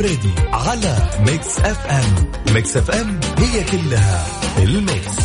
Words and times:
الفريدي 0.00 0.34
على 0.52 0.96
Mix 1.26 1.58
FM. 1.58 2.54
Mix 2.54 2.76
FM 2.76 3.20
هي 3.38 3.64
كلها 3.64 4.26
ال 4.58 4.70
mix. 4.70 5.16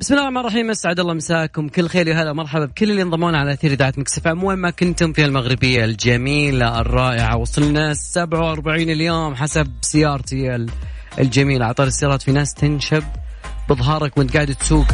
بسم 0.00 0.14
الله 0.14 0.22
الرحمن 0.22 0.40
الرحيم 0.40 0.70
أسعد 0.70 1.00
الله 1.00 1.14
مساكم. 1.14 1.68
بكل 1.68 1.88
خير 1.88 2.08
وهلا 2.08 2.32
مرحبا 2.32 2.64
بكل 2.64 2.90
اللي 2.90 3.02
انضمونا 3.02 3.38
على 3.38 3.52
إثير 3.52 3.72
إذاعة 3.72 3.94
Mix 3.96 4.26
FM. 4.26 4.44
وين 4.44 4.58
ما 4.58 4.70
كنتم 4.70 5.12
في 5.12 5.24
المغربية 5.24 5.84
الجميلة 5.84 6.80
الرائعة. 6.80 7.36
وصلنا 7.36 7.94
47 7.94 8.90
اليوم 8.90 9.34
حسب 9.34 9.72
سيارتي 9.80 10.66
الجميلة. 11.18 11.66
على 11.66 11.76
طاري 11.76 11.86
السيارات 11.86 12.22
في 12.22 12.32
ناس 12.32 12.54
تنشب 12.54 13.02
بظهرك 13.68 14.18
وانت 14.18 14.34
قاعد 14.34 14.54
تسوق. 14.54 14.86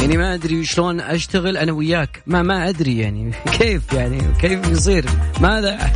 يعني 0.00 0.16
ما 0.16 0.34
أدري 0.34 0.64
شلون 0.64 1.00
أشتغل 1.00 1.56
أنا 1.56 1.72
وياك. 1.72 2.22
ما 2.26 2.42
ما 2.42 2.68
أدري 2.68 2.98
يعني. 2.98 3.32
كيف 3.58 3.92
يعني؟ 3.92 4.20
كيف 4.40 4.68
يصير؟ 4.68 5.04
ماذا؟ 5.40 5.78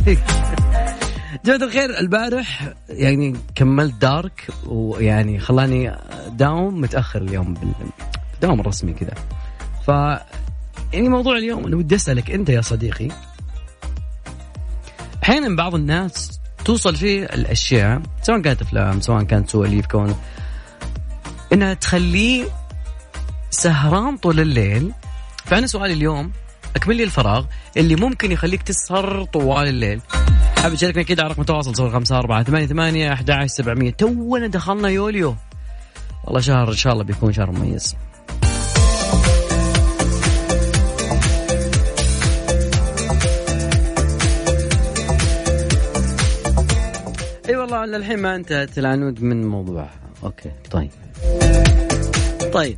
جماعة 1.45 1.63
الخير 1.63 1.99
البارح 1.99 2.73
يعني 2.89 3.35
كملت 3.55 3.93
دارك 4.01 4.47
ويعني 4.65 5.39
خلاني 5.39 5.97
داوم 6.29 6.81
متأخر 6.81 7.21
اليوم 7.21 7.53
بالدوام 7.53 8.59
الرسمي 8.59 8.93
كذا. 8.93 9.13
ف 9.87 9.89
يعني 10.93 11.09
موضوع 11.09 11.37
اليوم 11.37 11.65
أنا 11.65 11.75
ودي 11.75 11.95
أسألك 11.95 12.31
أنت 12.31 12.49
يا 12.49 12.61
صديقي. 12.61 13.07
أحيانا 15.23 15.55
بعض 15.55 15.75
الناس 15.75 16.39
توصل 16.65 16.95
فيه 16.95 17.23
الأشياء 17.23 18.01
سواء 18.21 18.41
كانت 18.41 18.61
أفلام 18.61 19.01
سواء 19.01 19.23
كانت 19.23 19.49
سواليف 19.49 19.85
كون 19.85 20.15
إنها 21.53 21.73
تخليه 21.73 22.45
سهران 23.55 24.17
طول 24.17 24.39
الليل. 24.39 24.91
فأنا 25.45 25.67
سؤالي 25.67 25.93
اليوم 25.93 26.31
أكمل 26.75 26.95
لي 26.95 27.03
الفراغ 27.03 27.45
اللي 27.77 27.95
ممكن 27.95 28.31
يخليك 28.31 28.61
تسهر 28.61 29.23
طوال 29.23 29.67
الليل. 29.67 30.01
حاب 30.57 30.75
تشاركنا 30.75 31.01
أكيد 31.01 31.19
على 31.19 31.29
رقم 31.29 31.41
التواصل 31.41 31.75
صفر 31.75 31.91
خمسة 31.91 32.17
أربعة 32.17 32.43
ثمانية 32.43 32.65
ثمانية 32.65 33.13
أحد 33.13 33.31
عشر 33.31 33.47
سبعمية. 33.47 33.91
تونا 33.91 34.47
دخلنا 34.47 34.89
يوليو. 34.89 35.35
والله 36.23 36.39
شهر 36.39 36.69
إن 36.69 36.75
شاء 36.75 36.93
الله 36.93 37.03
بيكون 37.03 37.33
شهر 37.33 37.51
مميز. 37.51 37.95
أي 47.45 47.49
أيوة 47.49 47.61
والله 47.61 47.85
للحين 47.85 48.19
ما 48.19 48.35
انتهت 48.35 48.77
العنود 48.77 49.23
من 49.23 49.47
موضوعها 49.47 49.99
okay 50.23 50.51
طيب. 50.71 50.91
طيب 52.53 52.77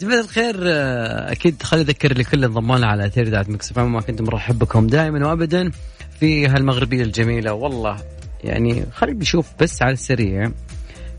جماعة 0.00 0.20
الخير 0.20 0.56
آه، 0.62 1.32
أكيد 1.32 1.62
خلي 1.62 1.80
أذكر 1.80 2.18
لكل 2.18 2.44
انضمونا 2.44 2.86
على 2.86 3.06
اثير 3.06 3.28
إذاعة 3.28 3.50
Mix 3.50 3.78
ما 3.78 4.00
كنت 4.00 4.22
مرحب 4.22 4.58
بكم 4.58 4.86
دائما 4.86 5.26
وابدا 5.26 5.70
في 6.20 6.46
هالمغربية 6.46 7.02
الجميلة. 7.02 7.52
والله 7.52 7.96
يعني 8.44 8.84
خلينا 8.92 9.18
نشوف 9.18 9.46
بس 9.60 9.82
على 9.82 9.92
السريع 9.92 10.50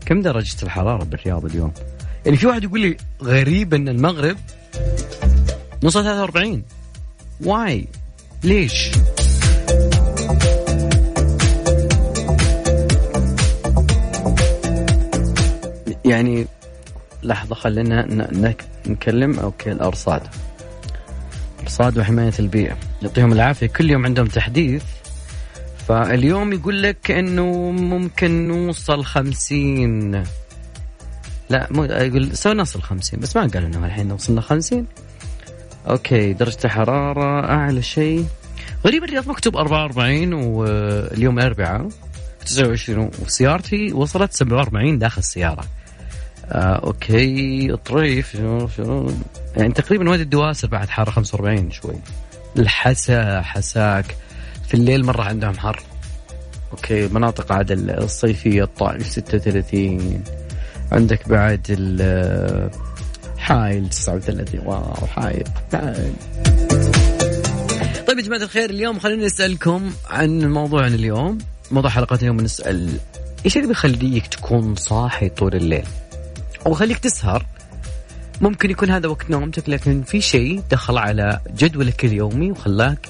كم 0.06 0.22
درجة 0.22 0.56
الحرارة 0.62 1.04
بالرياض 1.04 1.44
اليوم. 1.44 1.72
يعني 2.24 2.36
في 2.36 2.46
واحد 2.46 2.64
يقول 2.64 2.80
لي 2.80 2.96
غريب 3.22 3.74
إن 3.74 3.88
المغرب 3.88 4.36
نص 5.82 5.92
43 5.92 6.62
why؟ 7.40 7.88
ليش؟ 8.44 8.90
يعني 16.04 16.46
لحظة 17.22 17.54
خلينا 17.54 18.06
نكلم 18.86 19.38
أوكي 19.38 19.72
الارصاد 19.72 20.22
ارصاد 21.62 21.98
وحماية 21.98 22.32
البيئة. 22.38 22.76
يعطيهم 23.02 23.32
العافية. 23.32 23.66
كل 23.66 23.90
يوم 23.90 24.04
عندهم 24.04 24.26
تحديث. 24.26 24.84
فاليوم 25.88 26.52
يقول 26.52 26.82
لك 26.82 27.10
إنه 27.10 27.70
ممكن 27.70 28.48
نوصل 28.48 29.04
خمسين. 29.04 30.24
لا 31.50 31.68
مو 31.70 31.84
يقول 31.84 32.36
سوي 32.36 32.54
نصل 32.54 32.82
خمسين 32.82 33.20
بس 33.20 33.36
ما 33.36 33.42
قال 33.42 33.64
إنه 33.64 33.86
الحين 33.86 34.12
وصلنا 34.12 34.40
خمسين. 34.40 34.86
okay 35.88 36.32
درجة 36.32 36.58
الحرارة 36.64 37.50
أعلى 37.50 37.82
شيء. 37.82 38.26
غريب 38.86 39.04
الرياض 39.04 39.28
مكتوب 39.28 39.56
44 39.56 40.32
واليوم 40.32 41.38
الاربعاء 41.38 41.88
29 42.46 43.10
وسيارتي 43.22 43.92
وصلت 43.92 44.32
47 44.32 44.98
داخل 44.98 45.18
السيارة. 45.18 45.64
آه 46.52 46.80
okay 46.86 47.70
الطريف 47.72 48.34
يعني 49.56 49.72
تقريبا 49.74 50.10
وادي 50.10 50.22
الدواسر 50.22 50.68
بعد 50.68 50.88
حارة 50.88 51.10
45 51.10 51.70
شوي. 51.70 51.94
الحسا 52.58 53.40
حساك. 53.42 54.16
في 54.68 54.74
الليل 54.74 55.04
مرة 55.04 55.22
عندهم 55.22 55.58
حر. 55.58 55.82
أوكي 56.72 57.08
مناطق 57.08 57.52
عاد 57.52 57.70
الصيفية 57.70 58.62
الطائف 58.62 59.08
36 59.10 60.24
عندك 60.92 61.28
بعد 61.28 61.66
حايل 63.38 63.88
39 63.88 64.60
واو 64.66 65.06
حايل. 65.06 65.44
حايل. 65.72 66.12
طيب 68.06 68.18
يا 68.18 68.22
جماعة 68.22 68.42
الخير 68.42 68.70
اليوم 68.70 68.98
خلينا 68.98 69.26
نسألكم 69.26 69.90
عن 70.10 70.52
موضوعنا 70.52 70.94
اليوم. 70.94 71.38
موضوع 71.70 71.90
حلقتنا 71.90 72.20
اليوم 72.20 72.36
نسأل 72.40 72.90
إيش 73.44 73.56
اللي 73.56 73.68
بيخليك 73.68 74.26
تكون 74.26 74.74
صاحي 74.74 75.28
طول 75.28 75.54
الليل؟ 75.54 75.84
أو 76.66 76.74
خليك 76.74 76.98
تسهر. 76.98 77.46
ممكن 78.40 78.70
يكون 78.70 78.90
هذا 78.90 79.08
وقت 79.08 79.30
نومتك 79.30 79.68
لكن 79.68 80.02
في 80.02 80.20
شيء 80.20 80.62
دخل 80.70 80.98
على 80.98 81.40
جدولك 81.56 82.04
اليومي 82.04 82.50
وخلاك 82.50 83.08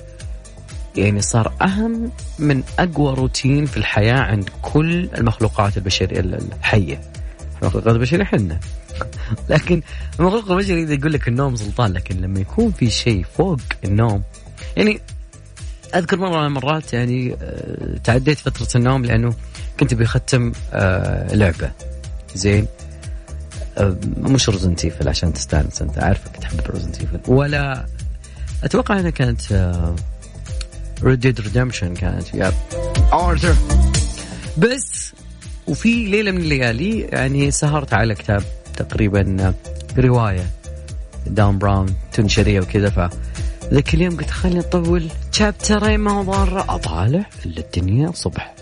يعني 0.97 1.23
صار 1.23 1.53
أهم 1.63 2.13
من 2.39 2.63
أقوى 2.79 3.15
روتين 3.15 3.67
في 3.67 3.77
الحياة 3.77 4.21
عند 4.21 4.51
كل 4.63 5.09
المخلوقات 5.19 5.77
البشرية 5.77 6.21
الحية. 6.21 7.01
المخلوقات 7.63 7.95
البشرية 7.95 8.25
حنا. 8.25 8.61
لكن 9.51 9.83
المخلوق 10.21 10.51
البشري 10.51 10.83
إذا 10.83 10.95
يقول 10.95 11.13
لك 11.13 11.29
النوم 11.29 11.57
سلطان 11.57 11.93
لكن 11.93 12.17
لما 12.17 12.41
يكون 12.41 12.73
في 12.73 12.91
شيء 12.91 13.25
فوق 13.37 13.61
النوم 13.85 14.23
يعني 14.77 15.01
أذكر 15.95 16.17
مرة 16.17 16.41
من 16.41 16.47
المرات 16.47 16.93
يعني 16.93 17.37
آه، 17.43 17.99
تعديت 18.05 18.39
فترة 18.39 18.69
النوم 18.79 19.05
لأنه 19.05 19.35
كنت 19.81 19.95
بختم 19.95 20.53
آه، 20.73 21.35
لعبة. 21.35 21.71
زين؟ 22.35 22.67
مش 24.17 24.49
Resident 24.49 24.85
Evil 24.85 25.09
عشان 25.09 25.33
تستانس 25.33 25.83
أنت 25.83 25.99
عارفك 25.99 26.37
تحب 26.37 26.61
Resident 26.67 27.01
Evil 27.01 27.21
ولا 27.29 27.87
أتوقع 28.65 28.99
إنها 29.01 29.11
كانت 29.11 29.41
Red 31.03 31.21
Dead 31.21 31.41
Redemption 31.41 31.95
كانت 31.95 32.35
يا 32.35 32.53
آرثر. 33.13 33.57
بس 34.59 35.13
وفي 35.67 36.05
ليلة 36.07 36.31
من 36.31 36.41
الليالي 36.41 37.01
يعني 37.01 37.51
سهرت 37.51 37.95
على 37.95 38.15
كتاب 38.15 38.43
تقريبا 38.77 39.55
رواية 39.99 40.47
دان 41.27 41.59
براون 41.59 41.95
تنشرية 42.13 42.61
وكذا 42.61 42.91
ف 42.91 43.15
ذاك 43.73 43.95
اليوم 43.95 44.17
قلت 44.17 44.31
خليني 44.31 44.61
أطول 44.61 45.09
شابترين 45.33 46.01
ما 46.01 46.13
هو 46.13 46.23
ضاره 46.23 46.75
أطالع 46.75 47.27
إلا 47.47 47.61
الدنيا 47.61 48.13
صبح. 48.15 48.55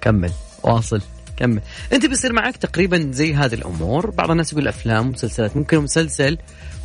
كمل 0.00 0.30
واصل. 0.62 1.00
كمل. 1.40 1.60
أنت 1.92 2.06
بيصير 2.06 2.32
معك 2.32 2.56
تقريبا 2.56 3.10
زي 3.12 3.34
هذه 3.34 3.54
الأمور. 3.54 4.10
بعض 4.10 4.30
الناس 4.30 4.52
يقول 4.52 4.68
أفلام 4.68 5.08
ومسلسلات 5.08 5.56
ممكن 5.56 5.78
مسلسل 5.78 6.38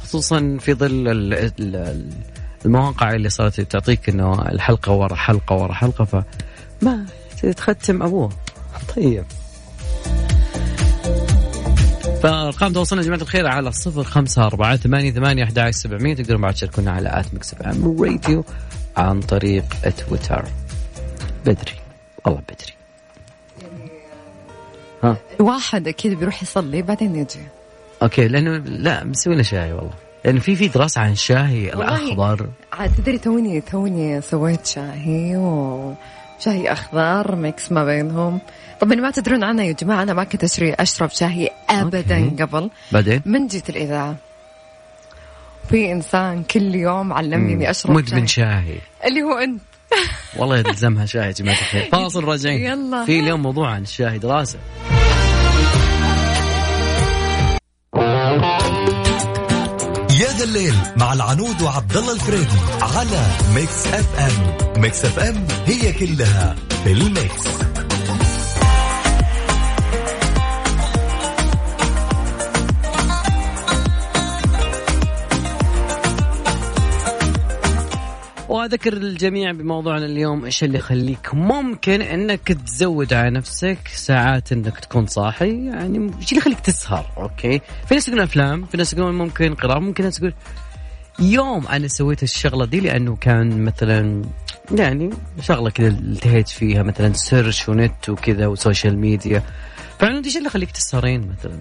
خصوصا 0.04 0.57
في 0.60 0.74
ظل 0.74 1.07
ال 1.07 1.34
ال 1.34 2.10
المواقع 2.66 3.13
اللي 3.13 3.30
صارت 3.30 3.62
تعطيك 3.62 4.10
إنه 4.10 4.42
الحلقة 4.42 4.92
ورا 4.92 5.16
حلقة 5.16 5.56
ورا 5.56 5.74
حلقة 5.74 6.06
فما 6.06 7.06
تختم 7.57 8.04
أبوه. 8.04 8.30
طيب. 8.96 9.25
فأرقام 12.24 12.74
تواصلنا 12.74 13.02
يا 13.02 13.07
جماعة 13.07 13.22
الخير 13.22 13.48
على 13.48 13.72
صفر 13.72 14.04
خمسة 14.04 14.46
أربعة 14.46 14.75
ثمانية 14.75 15.12
ثمانية 15.12 15.44
أحد 15.44 15.69
سبعمية. 15.69 16.16
تقدرون 16.16 16.42
بعد 16.42 16.54
تشاركونا 16.54 16.92
على 16.92 17.19
آت 17.19 17.25
إم 17.66 18.02
راديو 18.02 18.44
عن 18.98 19.19
طريق 19.19 19.63
تويتر. 19.98 20.46
بدري. 21.46 21.74
والله 22.25 22.42
بدري. 22.42 22.85
ها. 25.03 25.18
واحد 25.39 25.88
أكيد 25.88 26.13
بيروح 26.19 26.44
يصلي 26.44 26.81
بعدين 26.81 27.15
يجي. 27.15 27.39
okay 28.02 28.28
لأنه 28.27 28.57
لا 28.57 29.03
مسوي 29.03 29.33
لنا 29.33 29.44
شاي 29.44 29.74
والله. 29.74 29.94
لأن 30.25 30.39
في 30.39 30.56
في 30.56 30.68
دراسة 30.68 31.01
عن 31.01 31.12
الشاي 31.12 31.74
الأخضر 31.74 32.50
عاد 32.74 32.95
تدري 32.95 33.18
توني 33.18 33.62
توني 33.62 34.21
سويت 34.21 34.65
شاهي 34.65 35.38
وشاهي 35.38 36.71
أخضر 36.71 37.36
mix 37.36 37.72
ما 37.71 37.86
بينهم. 37.86 38.39
طبعا 38.80 38.95
ما 38.95 39.12
تدرون 39.12 39.44
عنها 39.44 39.65
يا 39.65 39.71
جماعة 39.71 40.03
أنا 40.03 40.13
ما 40.13 40.24
كنت 40.24 40.44
أشري 40.44 40.74
أشرب 40.74 41.09
شاهي 41.09 41.50
أبدا 41.69 42.24
okay. 42.24 42.44
قبل. 42.44 42.69
بعدين؟ 42.92 43.21
من 43.25 43.47
جيت 43.47 43.69
الإذاعة؟ 43.69 44.15
في 45.69 45.92
إنسان 45.92 46.44
كل 46.44 46.75
يوم 46.75 47.13
علمني 47.13 47.53
إني 47.53 47.69
أشرب 47.69 47.92
مدمن 47.92 48.27
شاهي. 48.27 48.63
شاهي 48.63 48.77
اللي 49.06 49.21
هو 49.21 49.38
أنت. 49.38 49.62
والله 50.38 50.58
يلزمها 50.58 51.06
شاي 51.06 51.26
يا 51.26 51.32
جماعة 51.32 51.56
الخير. 51.56 51.90
فاصل 51.92 52.24
راجعين 52.24 52.62
يلا. 52.62 53.06
في 53.06 53.20
اليوم 53.20 53.42
موضوع 53.42 53.70
عن 53.70 53.82
الشاهي 53.82 54.18
دراسة 54.18 54.60
الليل 60.46 60.76
مع 60.98 61.14
العنود 61.14 61.62
وعبد 61.62 61.98
الله 61.98 62.14
الفريدي 62.14 62.60
على 62.82 63.28
Mix 63.56 63.88
FM. 63.88 64.81
Mix 64.81 65.06
FM 65.06 65.48
هي 65.66 65.94
كلها 65.94 66.56
في 66.84 66.92
ال 66.92 67.08
mix. 67.08 67.75
وأذكر 78.50 78.94
الجميع 78.94 79.51
بموضوعنا 79.51 80.06
اليوم 80.06 80.45
إيش 80.45 80.63
اللي 80.63 80.77
يخليك 80.77 81.33
ممكن 81.33 82.01
إنك 82.01 82.47
تزود 82.47 83.13
على 83.13 83.30
نفسك 83.30 83.88
ساعات 83.88 84.51
إنك 84.51 84.80
تكون 84.80 85.06
صاحي؟ 85.06 85.65
يعني 85.65 86.12
إيش 86.19 86.30
اللي 86.30 86.38
يخليك 86.38 86.59
تسهر؟ 86.59 87.06
okay. 87.18 87.62
في 87.88 87.95
ناس 87.95 88.07
يقولون 88.07 88.24
أفلام 88.24 88.65
في 88.65 88.77
ناس 88.77 88.94
يقولون 88.94 89.15
ممكن 89.15 89.53
قراءة 89.53 89.80
ممكن 89.80 90.03
ناس 90.03 90.18
تقول 90.18 90.33
يوم 91.19 91.68
أنا 91.68 91.88
سويت 91.88 92.24
الشغلة 92.24 92.65
دي 92.65 92.80
لأنه 92.80 93.15
كان 93.15 93.63
مثلا 93.63 94.21
يعني 94.71 95.09
شغلة 95.42 95.69
كذا 95.69 95.88
التهيت 95.88 96.50
فيها 96.50 96.83
مثلا 96.83 97.13
search 97.13 97.69
و 97.69 97.80
net 97.80 98.10
وكذا 98.09 98.47
و 98.48 98.55
social 98.55 98.98
media. 98.98 99.44
فعلا 100.00 100.25
إيش 100.25 100.38
اللي 100.38 100.47
يخليك 100.47 100.71
تسهرين 100.71 101.36
مثلا؟ 101.39 101.57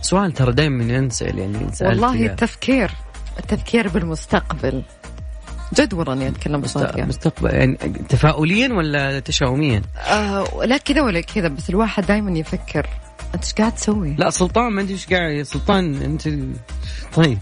سؤال 0.00 0.32
ترى 0.32 0.52
دائما 0.52 0.94
ينسأل 0.94 1.38
يعني 1.38 1.58
والله. 1.80 2.26
التفكير 2.26 2.90
التفكير 3.38 3.88
بالمستقبل. 3.88 4.82
جد 5.74 5.94
والله 5.94 6.12
إني 6.12 6.28
أتكلم 6.28 6.60
بصوت 6.60 6.82
يعني. 6.82 7.08
مستقبل 7.08 7.54
يعني 7.54 7.76
تفاؤليا 8.08 8.72
ولا 8.72 9.20
تشاؤميا؟ 9.20 9.82
آه 10.10 10.64
لا 10.64 10.76
كذا 10.76 11.02
ولا 11.02 11.20
كذا 11.20 11.48
بس 11.48 11.70
الواحد 11.70 12.06
دائما 12.06 12.38
يفكر 12.38 12.86
أنت 13.34 13.44
إيش 13.44 13.54
قاعد 13.54 13.74
تسوي؟ 13.74 14.14
لا 14.18 14.30
سلطان 14.30 14.72
ما 14.72 14.80
انت 14.80 14.90
إيش 14.90 15.06
قاعد 15.06 15.32
يا 15.32 15.42
سلطان 15.42 16.02
انت 16.02 16.28
طيب 17.14 17.38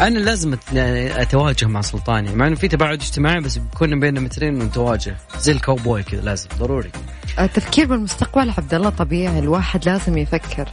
أنا 0.00 0.18
لازم 0.18 0.56
يعني 0.72 1.22
أتواجه 1.22 1.66
مع 1.66 1.80
سلطان 1.80 2.24
يعني 2.24 2.36
مع 2.36 2.46
إنه 2.46 2.56
في 2.56 2.68
تباعد 2.68 3.00
اجتماعي 3.00 3.40
بس 3.40 3.58
بيكون 3.58 4.00
بيننا 4.00 4.20
مترين 4.20 4.62
ونتواجه 4.62 5.16
زي 5.38 5.52
الكاوبوي 5.52 6.02
كذا 6.02 6.20
لازم 6.20 6.48
ضروري 6.58 6.90
التفكير 7.38 7.86
بالمستقبل 7.86 8.50
عبد 8.50 8.74
الله 8.74 8.90
طبيعي 8.90 9.38
الواحد 9.38 9.88
لازم 9.88 10.18
يفكر 10.18 10.68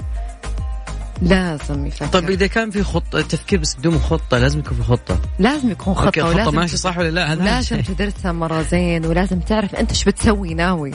لازم 1.23 1.85
يفكر. 1.85 2.05
طيب 2.07 2.29
إذا 2.29 2.47
كان 2.47 2.71
في 2.71 2.83
خطة 2.83 3.21
تفكير 3.21 3.59
بس 3.59 3.75
بدون 3.75 3.99
خطة 3.99 4.37
لازم 4.37 4.59
يكون 4.59 4.77
في 4.77 4.83
خطة. 4.83 5.19
لازم 5.39 5.71
يكون 5.71 5.93
خطة 5.93 6.11
خطه 6.21 6.27
ولازم 6.27 6.55
ماشي 6.55 6.77
صح 6.77 6.97
ولا 6.97 7.09
لا؟ 7.09 7.33
هذا 7.33 7.43
لازم. 7.43 7.81
تدرسها 7.81 8.31
مرة 8.31 8.61
زين 8.61 9.05
ولازم 9.05 9.39
تعرف 9.39 9.75
أنت 9.75 9.89
إيش 9.89 10.03
بتسوي 10.03 10.53
ناوي. 10.53 10.91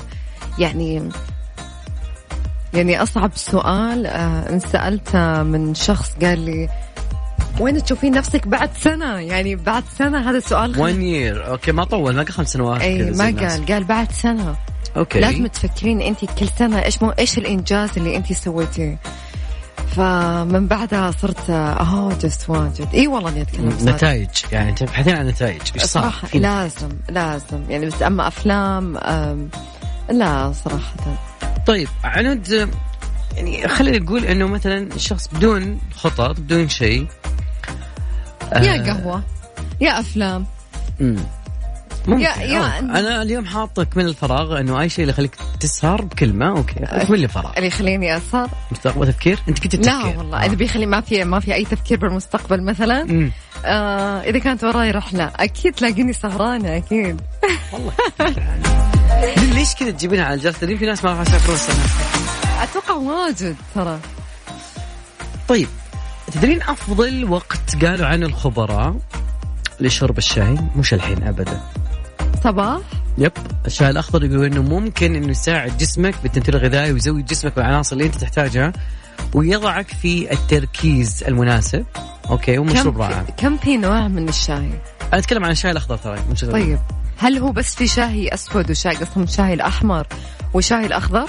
يعني 0.59 1.09
يعني 2.75 3.03
أصعب 3.03 3.31
سؤال 3.35 4.07
آه 4.07 4.51
ان 4.51 4.61
سألته 4.61 5.43
من 5.43 5.75
شخص 5.75 6.13
قال 6.23 6.39
لي 6.41 6.69
وين 7.61 7.83
تشوفين 7.85 8.13
نفسك 8.13 8.49
بعد 8.49 8.71
سنة؟ 8.81 9.19
يعني 9.21 9.57
بعد 9.57 9.85
سنة 9.99 10.31
هذا 10.31 10.41
سؤال 10.41 10.75
خ- 10.75 10.79
1 10.79 10.95
year 10.99 11.47
أوكي 11.51 11.73
ما 11.73 11.85
طول 11.85 12.15
ما 12.15 12.23
قال 12.23 12.33
خمس 12.33 12.53
سنوات 12.53 12.81
اي 12.81 13.11
ما. 13.11 13.25
قال 13.25 13.67
قال 13.67 13.85
بعد 13.85 14.13
سنة. 14.13 14.57
okay. 14.97 15.21
لازم 15.21 15.47
تفكرين 15.47 16.01
أنت 16.01 16.19
كل 16.25 16.49
سنة 16.59 16.83
إيش 16.85 17.03
مو 17.03 17.11
إيش 17.11 17.39
الإنجاز 17.39 17.91
اللي 17.97 18.17
أنت 18.17 18.33
سويتيه. 18.33 18.99
فمن 19.97 20.67
بعدها 20.67 21.11
صرت 21.11 21.51
آه 21.51 22.13
just 22.23 22.51
واجد 22.51 22.89
إي 22.95 23.07
والله 23.07 23.31
أني 23.31 23.43
أتكلم 23.43 23.69
بصراحة. 23.69 23.97
نتائج 23.97 24.29
يعني 24.53 24.73
تبحثين 24.73 25.17
عن 25.17 25.27
نتائج 25.27 25.61
إيش 25.75 25.83
صار؟ 25.83 26.15
لازم 26.35 26.89
لازم 27.09 27.63
يعني 27.69 27.87
بس 27.87 28.03
أما 28.03 28.29
أفلام 28.29 28.97
أم 28.97 29.49
لا 30.11 30.53
صراحة 30.53 30.95
طيب 31.67 31.89
عنود 32.05 32.71
يعني 33.37 33.69
خلينا 33.69 33.99
نقول 33.99 34.25
إنه 34.25 34.47
مثلا 34.47 34.95
الشخص 34.95 35.29
بدون 35.29 35.81
خطط 35.95 36.41
بدون 36.41 36.69
شيء 36.69 37.07
يا 38.53 38.75
آه، 38.75 38.93
قهوة 38.93 39.23
يا 39.81 40.01
أفلام 40.01 40.47
مم. 41.01 41.17
ممكن. 42.09 42.23
يا- 42.23 42.37
يا-. 42.37 42.79
أنا 42.79 43.23
اليوم 43.23 43.47
حاطك 43.47 43.97
من 43.97 44.05
الفراغ 44.07 44.61
إنه 44.61 44.81
أي 44.81 44.89
شيء 44.89 45.03
اللي 45.03 45.13
يخليك 45.13 45.37
تسهر 45.61 46.03
بكلمة 46.03 46.49
أوكي. 46.49 46.75
اكمل 46.83 47.21
لي 47.21 47.29
فراغ؟ 47.29 47.53
اللي 47.57 47.67
يخليني 47.67 48.17
أسهر؟ 48.17 48.49
مستقبل 48.73 49.07
تفكير؟ 49.13 49.39
أنت 49.49 49.59
كنت 49.59 49.75
لا 49.75 49.83
تفكير. 50.01 50.19
والله 50.19 50.45
اللي 50.45 50.57
بيخلي 50.57 50.87
ما 50.87 51.01
في 51.01 51.25
ما 51.25 51.41
في 51.41 51.55
أي 51.55 51.65
تفكير 51.65 51.99
بالمستقبل 51.99 52.63
مثلا. 52.63 53.05
مم. 53.05 53.31
آه 53.65 54.21
إذا 54.21 54.39
كانت 54.39 54.65
وراي 54.65 54.91
رحلة 54.91 55.33
أكيد 55.37 55.75
تلاقيني 55.75 56.13
سهرانة 56.13 56.77
أكيد. 56.77 57.21
والله 57.73 57.93
يعني. 58.21 58.63
ليش 59.55 59.75
كذا 59.75 59.91
تجيبينها 59.91 60.25
على 60.25 60.35
الجرس؟ 60.35 60.57
في 60.57 60.87
ناس 60.87 61.05
ما 61.05 61.11
راح 61.11 61.21
يسافرون 61.21 61.57
السنة. 61.57 61.85
أتوقع 62.63 62.95
واجد 62.95 63.57
ترى. 63.75 63.99
طيب 65.49 65.69
تدرين 66.33 66.63
أفضل 66.63 67.25
وقت 67.31 67.85
قالوا 67.85 68.07
عنه 68.07 68.27
الخبراء 68.27 68.97
لشرب 69.81 70.19
الشاي؟ 70.19 70.59
مش 70.77 70.95
الحين 70.95 71.23
ابدا. 71.23 71.61
صباح. 72.45 72.81
يب 73.19 73.33
الشاي 73.67 73.91
الأخضر 73.91 74.25
يقولوا 74.25 74.47
إنه 74.47 74.63
ممكن 74.63 75.15
إنه 75.15 75.31
يساعد 75.31 75.79
جسمك 75.79 76.15
بالتمثيل 76.23 76.57
الغذائي 76.57 76.93
ويزود 76.93 77.27
جسمك 77.27 77.57
بالعناصر 77.57 77.93
اللي 77.93 78.07
أنت 78.07 78.15
تحتاجها 78.15 78.73
ويضعك 79.35 79.89
في 79.89 80.33
التركيز 80.33 81.25
المناسب. 81.29 81.85
okay 82.31 82.59
ومشروب 82.59 83.01
رائع 83.01 83.23
كم 83.37 83.57
في 83.57 83.77
نوع 83.77 84.09
من 84.09 84.29
الشاي؟ 84.29 84.71
أنا 85.03 85.19
أتكلم 85.19 85.45
عن 85.45 85.51
الشاي 85.51 85.71
الأخضر 85.71 85.97
ترى. 85.97 86.19
طيب 86.53 86.79
هل 87.17 87.39
هو 87.39 87.53
بس 87.53 87.75
في 87.75 87.87
شاي 87.87 88.35
أسود 88.35 88.71
وشاي 88.71 88.97
قصدهم 88.97 89.27
شاي 89.27 89.55
الأحمر 89.55 90.07
وشاي 90.55 90.87
الأخضر؟ 90.87 91.29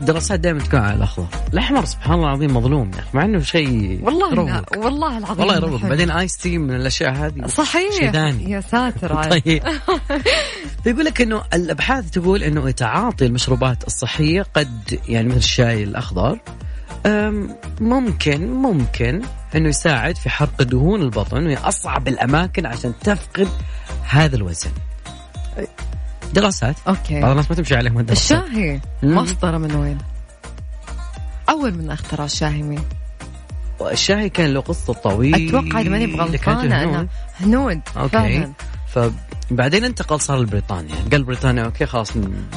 دراسات 0.00 0.40
دائما 0.40 0.58
تكون 0.60 0.80
على 0.80 0.94
الأخضر. 0.96 1.26
الأحمر 1.52 1.84
سبحان 1.84 2.14
الله 2.14 2.26
العظيم 2.28 2.56
مظلوم 2.56 2.90
يا 2.94 3.00
أخي 3.00 3.08
مع 3.14 3.24
إنه 3.24 3.40
شيء 3.40 4.00
والله 4.02 4.64
والله 4.76 5.18
العظيم 5.18 5.40
والله 5.40 5.56
يروق. 5.56 5.82
بعدين 5.86 6.10
ice 6.10 6.36
tea 6.36 6.58
من 6.58 6.74
الأشياء 6.74 7.12
هذه. 7.12 7.46
صحيح. 7.46 7.92
شيء 7.92 8.10
ثاني. 8.12 8.50
يا 8.50 8.60
ساتر. 8.60 9.22
طيب. 9.30 9.62
فيقول 10.84 11.04
لك 11.04 11.20
إنه 11.20 11.42
الأبحاث 11.54 12.10
تقول 12.10 12.42
إنه 12.42 12.70
تعاطي 12.70 13.26
المشروبات 13.26 13.86
الصحية 13.86 14.46
قد 14.54 15.00
يعني 15.08 15.28
مثل 15.28 15.36
الشاي 15.36 15.82
الأخضر 15.82 16.38
ممكن 17.80 18.52
ممكن 18.52 19.22
إنه 19.54 19.68
يساعد 19.68 20.16
في 20.16 20.30
حرق 20.30 20.62
دهون 20.62 21.02
البطن 21.02 21.46
وهي 21.46 21.56
أصعب 21.56 22.08
الأماكن 22.08 22.66
عشان 22.66 22.92
تفقد 23.04 23.48
هذا 24.08 24.36
الوزن. 24.36 24.70
دراسات. 26.34 26.76
بعض 26.86 26.96
okay 26.96 27.18
الناس 27.18 27.50
ما 27.50 27.56
تمشي 27.56 27.76
عليهم 27.76 27.98
الدراسات. 27.98 28.44
الشاهي. 28.46 28.80
مصدره 29.02 29.58
من 29.58 29.74
وين؟ 29.74 29.98
أول 31.48 31.74
من 31.74 31.90
اخترع 31.90 32.24
الشاهي 32.24 32.62
مين؟ 32.62 32.84
الشاي 33.80 34.28
كان 34.28 34.54
له 34.54 34.60
قصة 34.60 34.92
طويلة. 34.92 35.48
أتوقع 35.48 35.80
اذا 35.80 35.90
ماني 35.90 36.06
بغلطانة 36.06 36.82
هنود. 36.82 36.94
أنا 36.94 37.08
هنود. 37.40 37.80
okay. 37.96 38.08
فعلا 38.10 38.52
فبعدين 39.50 39.84
انتقل 39.84 40.20
صار 40.20 40.38
لبريطانيا. 40.38 40.94
قال 41.12 41.24
بريطانيا 41.24 41.64
okay 41.64 41.86
خلاص 41.86 42.12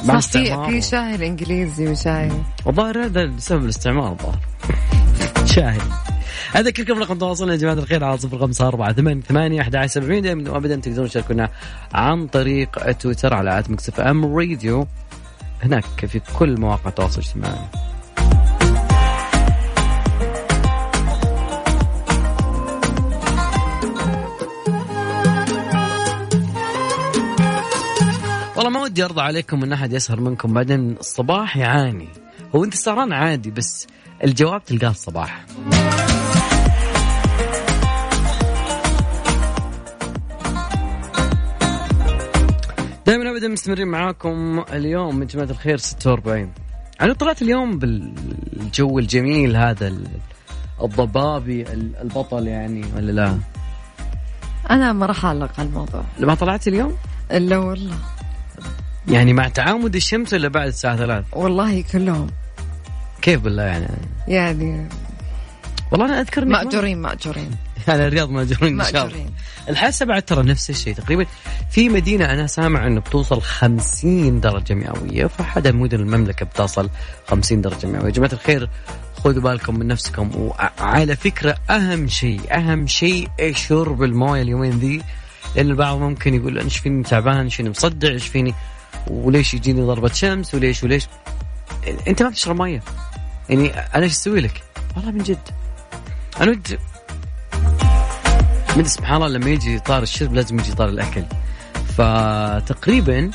صار 0.06 0.20
في 0.20 0.66
في 0.70 0.80
شاي 0.82 1.14
الإنجليزي 1.14 1.88
وشاي 1.88 2.32
والظاهر 2.64 3.04
هذا 3.04 3.26
بسبب 3.26 3.64
الاستعمار 3.64 4.12
الظاهر. 4.12 4.38
شاهد 5.44 5.82
اذكركم 6.56 6.98
رقم 6.98 7.18
تواصلنا 7.18 7.52
يا 7.52 7.58
جماعة 7.58 7.74
الخير 7.74 8.04
على 8.04 8.18
صفر 8.18 8.38
خمسة 8.38 8.68
أربعة 8.68 8.92
ثمانية 8.92 9.22
ثمانية 9.22 9.60
أحد 9.60 9.76
عشر 9.76 9.88
سبعين 10.00 10.22
دائما. 10.22 10.50
وابدا 10.50 10.76
تقدرون 10.76 11.08
تشاركونا 11.08 11.48
عن 11.94 12.26
طريق 12.26 12.92
تويتر 12.92 13.34
على 13.34 13.58
at 13.58 13.70
ميكس 13.70 13.94
إف 13.94 14.00
إم 14.00 14.36
راديو. 14.36 14.86
هناك 15.62 16.06
في 16.06 16.20
كل 16.38 16.60
مواقع 16.60 16.88
التواصل 16.88 17.20
الاجتماعي. 17.20 17.68
والله 28.56 28.70
ما 28.70 28.82
ودي 28.82 29.04
أرضى 29.04 29.20
عليكم 29.20 29.62
إن 29.62 29.72
أحد 29.72 29.92
يسهر 29.92 30.20
منكم 30.20 30.54
بعدين 30.54 30.96
الصباح 31.00 31.56
يعاني. 31.56 32.08
هو 32.54 32.64
انت 32.64 32.74
سهران 32.74 33.12
عادي 33.12 33.50
بس 33.50 33.86
الجواب 34.24 34.64
تلقاه 34.64 34.90
الصباح. 34.90 35.44
دائما 43.08 43.30
ابدا 43.30 43.48
مستمرين 43.48 43.88
معاكم 43.88 44.64
اليوم 44.72 45.16
من 45.16 45.26
جماعة 45.26 45.46
الخير 45.50 45.76
46 45.78 46.52
أنا 47.00 47.12
طلعت 47.12 47.42
اليوم 47.42 47.78
بالجو 47.78 48.98
الجميل 48.98 49.56
هذا 49.56 49.88
ال- 49.88 50.08
الضبابي 50.82 51.62
ال- 51.62 51.96
البطل 51.96 52.46
يعني 52.46 52.84
ولا 52.96 53.12
لا؟ 53.12 53.38
أنا 54.70 54.92
ما 54.92 55.06
راح 55.06 55.24
أعلق 55.24 55.50
على 55.58 55.68
الموضوع 55.68 56.04
ما 56.20 56.34
طلعت 56.34 56.68
اليوم؟ 56.68 56.96
إلا 57.32 57.58
والله 57.58 57.96
يعني 59.08 59.32
مع 59.32 59.48
تعامد 59.48 59.94
الشمس 59.96 60.32
ولا 60.32 60.48
بعد 60.48 60.66
الساعة 60.66 60.96
3 60.96 61.24
والله 61.32 61.84
كلهم 61.92 62.26
كيف 63.22 63.40
بالله 63.40 63.62
يعني؟ 63.62 63.88
يعني 64.28 64.88
والله 65.92 66.06
أنا 66.06 66.20
أذكر 66.20 66.42
إني 66.42 66.50
مأجورين 66.50 66.98
يعني 67.88 68.06
الرياض 68.06 68.30
مأجورين 68.30 68.80
إن 68.80 68.86
شاء 68.92 69.06
الله. 69.06 69.26
الحاسه 69.68 70.06
بعد 70.06 70.22
ترى 70.22 70.42
نفس 70.42 70.70
الشيء 70.70 70.94
تقريبا. 70.94 71.26
في 71.70 71.88
مدينة 71.88 72.24
أنا 72.24 72.46
سامع 72.46 72.86
إنه 72.86 73.00
بتوصل 73.00 73.42
50 73.42 74.40
درجة 74.40 74.74
مئوية 74.74 75.26
فأحد 75.26 75.68
مدن 75.68 76.00
المملكة 76.00 76.46
بتصل 76.46 76.90
50 77.26 77.60
درجة 77.60 77.86
مئوية. 77.86 78.04
يا 78.04 78.10
جماعة 78.10 78.32
الخير 78.32 78.70
خذوا 79.24 79.42
بالكم 79.42 79.78
من 79.78 79.86
نفسكم 79.86 80.30
وعلى 80.36 81.16
فكرة 81.16 81.56
أهم 81.70 82.08
شيء 82.08 82.40
أهم 82.50 82.86
شيء 82.86 83.28
شرب 83.52 84.02
الموية 84.02 84.42
اليومين 84.42 84.78
ذي 84.78 85.02
لأن 85.56 85.70
البعض 85.70 85.98
ممكن 85.98 86.34
يقول 86.34 86.58
إيش 86.58 86.78
فيني 86.78 87.02
تعبان 87.02 87.36
إيش 87.44 87.56
فيني 87.56 87.70
مصدع 87.70 88.08
إيش 88.08 88.26
فيني 88.26 88.54
وليش 89.06 89.54
يجيني 89.54 89.82
ضربة 89.82 90.12
شمس 90.12 90.54
وليش 90.54 90.84
وليش. 90.84 91.06
أنت 92.08 92.22
ما 92.22 92.28
بتشرب 92.28 92.62
مية. 92.62 92.82
يعني 93.48 93.70
أنا 93.70 94.04
إيش 94.04 94.12
أسوي 94.12 94.40
لك؟ 94.40 94.62
والله 94.96 95.10
من 95.10 95.22
جد. 95.22 95.48
أنا 96.40 96.50
ود 96.50 96.78
من 98.76 98.84
سبحان 98.84 99.16
الله 99.16 99.28
لما 99.28 99.50
يجي 99.50 99.78
طار 99.78 100.02
الشرب 100.02 100.34
لازم 100.34 100.58
يجي 100.58 100.72
طار 100.72 100.88
الأكل. 100.88 101.22
فتقريبا 101.96 103.30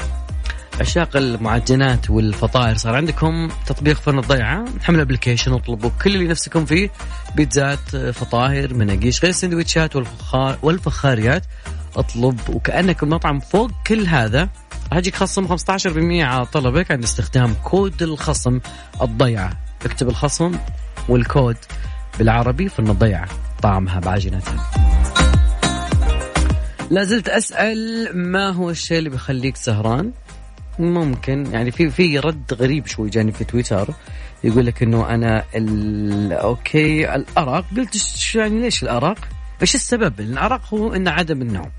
عشاق 0.79 1.17
المعجنات 1.17 2.09
والفطائر 2.09 2.77
صار 2.77 2.95
عندكم 2.95 3.49
تطبيق 3.65 4.01
فرن 4.01 4.19
الضيعة؟ 4.19 4.65
حمل 4.83 4.99
ابلكيشن 4.99 5.53
اطلبوا 5.53 5.89
كل 6.03 6.15
اللي 6.15 6.27
نفسكم 6.27 6.65
فيه 6.65 6.91
بيتزات 7.35 7.95
فطاير 7.95 8.73
مناقيش 8.73 9.21
غير 9.21 9.29
السندويتشات 9.29 9.95
والفخار 9.95 10.57
والفخاريات. 10.61 11.45
اطلب 11.95 12.39
وكأنك 12.49 13.03
المطعم 13.03 13.39
فوق 13.39 13.71
كل 13.87 14.07
هذا. 14.07 14.49
راح 14.89 14.97
يجيك 14.97 15.15
خصم 15.15 15.57
15% 15.57 16.23
على 16.23 16.45
طلبك 16.45 16.91
عند 16.91 17.03
استخدام 17.03 17.55
كود 17.63 18.03
الخصم 18.03 18.59
الضيعة. 19.01 19.49
اكتب 19.85 20.09
الخصم 20.09 20.51
والكود 21.09 21.57
بالعربي 22.19 22.69
فرن 22.69 22.89
الضيعة. 22.89 23.27
طعمها 23.61 23.99
بعجنتها 23.99 24.92
لا 26.93 27.03
زلت 27.03 27.29
أسأل 27.29 28.09
ما 28.17 28.49
هو 28.49 28.69
الشيء 28.69 28.97
اللي 28.97 29.09
بيخليك 29.09 29.55
سهران؟ 29.55 30.11
ممكن 30.79 31.45
يعني 31.51 31.71
في 31.71 31.89
في 31.89 32.19
رد 32.19 32.53
غريب 32.53 32.85
شوي 32.87 33.09
جاني 33.09 33.31
في 33.31 33.43
تويتر 33.43 33.89
يقول 34.43 34.65
لك 34.65 34.83
إنه 34.83 35.09
أنا 35.09 35.43
okay 36.31 37.15
الأرق. 37.15 37.65
قلت 37.77 38.35
يعني 38.35 38.61
ليش 38.61 38.83
الأرق؟ 38.83 39.17
إيش 39.61 39.75
السبب؟ 39.75 40.19
الأرق 40.19 40.73
هو 40.73 40.93
انه 40.93 41.11
عدم 41.11 41.41
النوم. 41.41 41.71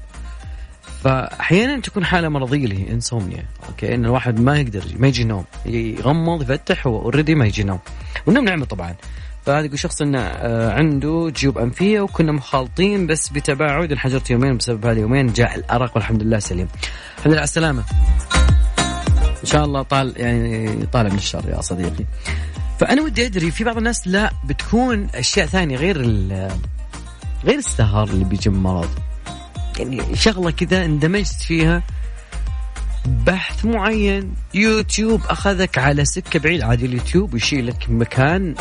فأحيانا 1.02 1.80
تكون 1.80 2.04
حالة 2.04 2.28
مرضية 2.28 2.64
اللي 2.64 2.78
هي 2.78 2.92
insomnia 2.92 3.44
okay 3.68 3.94
إن 3.94 4.04
الواحد 4.04 4.40
ما 4.40 4.58
يقدر 4.60 4.84
ما 4.98 5.08
يجي 5.08 5.24
نوم 5.24 5.44
يغمض 5.66 6.42
يفتح 6.42 6.86
هو 6.86 7.02
already 7.02 7.34
ما 7.34 7.46
يجي 7.46 7.62
نوم 7.62 7.78
والنوم 8.26 8.44
نعمة 8.44 8.64
طبعا. 8.64 8.94
فهذا 9.46 9.66
يقول 9.66 9.78
شخص 9.78 10.02
انه 10.02 10.18
آه، 10.18 10.72
عنده 10.72 11.32
جيوب 11.36 11.58
أنفية 11.58 12.00
وكنا 12.00 12.32
مخالطين 12.32 13.06
بس 13.06 13.28
بتباعد 13.28 13.92
انحجرت 13.92 14.30
يومين 14.30 14.56
بسبب 14.56 14.86
هذا 14.86 15.00
يومين 15.00 15.32
جاء 15.32 15.54
الأرق 15.54 15.92
والحمد 15.94 16.22
لله 16.22 16.38
سليم. 16.38 16.68
الحمد 17.18 17.26
لله 17.32 17.36
على 17.36 17.44
السلامة. 17.44 17.84
إن 19.40 19.46
شاء 19.46 19.64
الله 19.64 19.82
طال 19.82 20.14
يعني 20.16 20.86
طالع 20.86 21.10
من 21.10 21.16
الشر 21.16 21.48
يا 21.48 21.60
صديقي. 21.60 22.04
فأنا 22.80 23.02
ودي 23.02 23.26
أدري 23.26 23.50
في 23.50 23.64
بعض 23.64 23.76
الناس 23.76 24.08
لا 24.08 24.30
بتكون 24.44 25.08
أشياء 25.14 25.46
ثانية 25.46 25.76
غير 25.76 25.98
غير 27.44 27.58
السهر 27.58 28.08
اللي 28.08 28.24
بيجي 28.24 28.50
من 28.50 28.62
مرض. 28.62 28.90
يعني 29.78 30.16
شغلة 30.16 30.50
كذا 30.50 30.84
اندمجت 30.84 31.42
فيها 31.42 31.82
بحث 33.06 33.64
معين 33.64 34.34
يوتيوب 34.54 35.20
أخذك 35.28 35.78
على 35.78 36.04
سكة 36.04 36.38
بعيد 36.38 36.62
عادي 36.62 36.86
اليوتيوب 36.86 37.34
يشيلك 37.34 37.86
مكان 37.88 38.54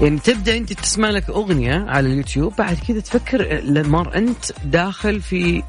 يعني 0.00 0.18
تبدأ 0.18 0.56
أنت 0.56 0.72
تسمع 0.72 1.10
لك 1.10 1.28
أغنية 1.28 1.84
على 1.88 2.08
اليوتيوب 2.08 2.56
بعد 2.58 2.78
كذا 2.88 3.00
تفكر 3.00 3.42
لمر 3.60 4.16
أنت 4.16 4.44
داخل 4.64 5.20
في 5.20 5.62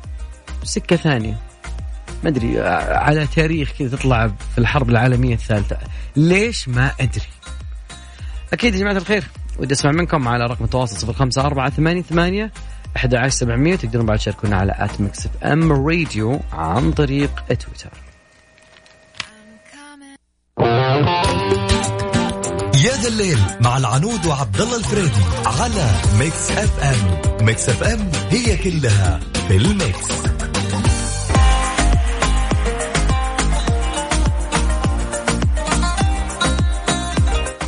سكة 0.63 0.95
ثانية. 0.95 1.37
ما 2.23 2.29
أدري 2.29 2.61
على 2.61 3.27
تاريخ 3.27 3.71
كذا 3.79 3.97
تطلع 3.97 4.27
في 4.27 4.57
الحرب 4.57 4.89
العالمية 4.89 5.33
الثالثة. 5.33 5.77
ليش 6.15 6.67
ما 6.67 6.91
أدري؟ 6.99 7.27
أكيد 8.53 8.73
يا 8.75 8.79
جماعة 8.79 8.97
الخير 8.97 9.23
ودي 9.59 9.73
أسمع 9.73 9.91
منكم 9.91 10.27
على 10.27 10.45
رقم 10.45 10.65
التواصل 10.65 10.97
صفر 10.97 11.13
خمسة 11.13 11.41
أربعة 11.41 11.69
ثمانية 11.69 12.01
ثمانية 12.01 12.51
أحد 12.95 13.15
عشر 13.15 13.29
سبعمية 13.29 13.75
تقدرون 13.75 14.05
بعد 14.05 14.17
تشاركونا 14.17 14.55
على 14.55 14.75
at 14.77 15.01
ميكس 15.01 15.22
إف 15.22 15.27
إم 15.43 15.71
راديو 15.71 16.39
عن 16.53 16.91
طريق 16.91 17.31
تويتر. 17.47 17.91
يا 23.01 23.03
ذا 23.03 23.07
الليل 23.07 23.39
مع 23.61 23.77
العنود 23.77 24.25
وعبد 24.25 24.61
الله 24.61 24.77
الفريدي 24.77 25.23
على 25.45 25.89
ميكس 26.19 26.51
اف 26.51 26.83
ام. 26.83 27.45
ميكس 27.45 27.69
اف 27.69 27.83
ام 27.83 28.11
هي 28.29 28.57
كلها 28.57 29.19
في 29.47 29.57
ال 29.57 29.68
mix. 29.68 30.11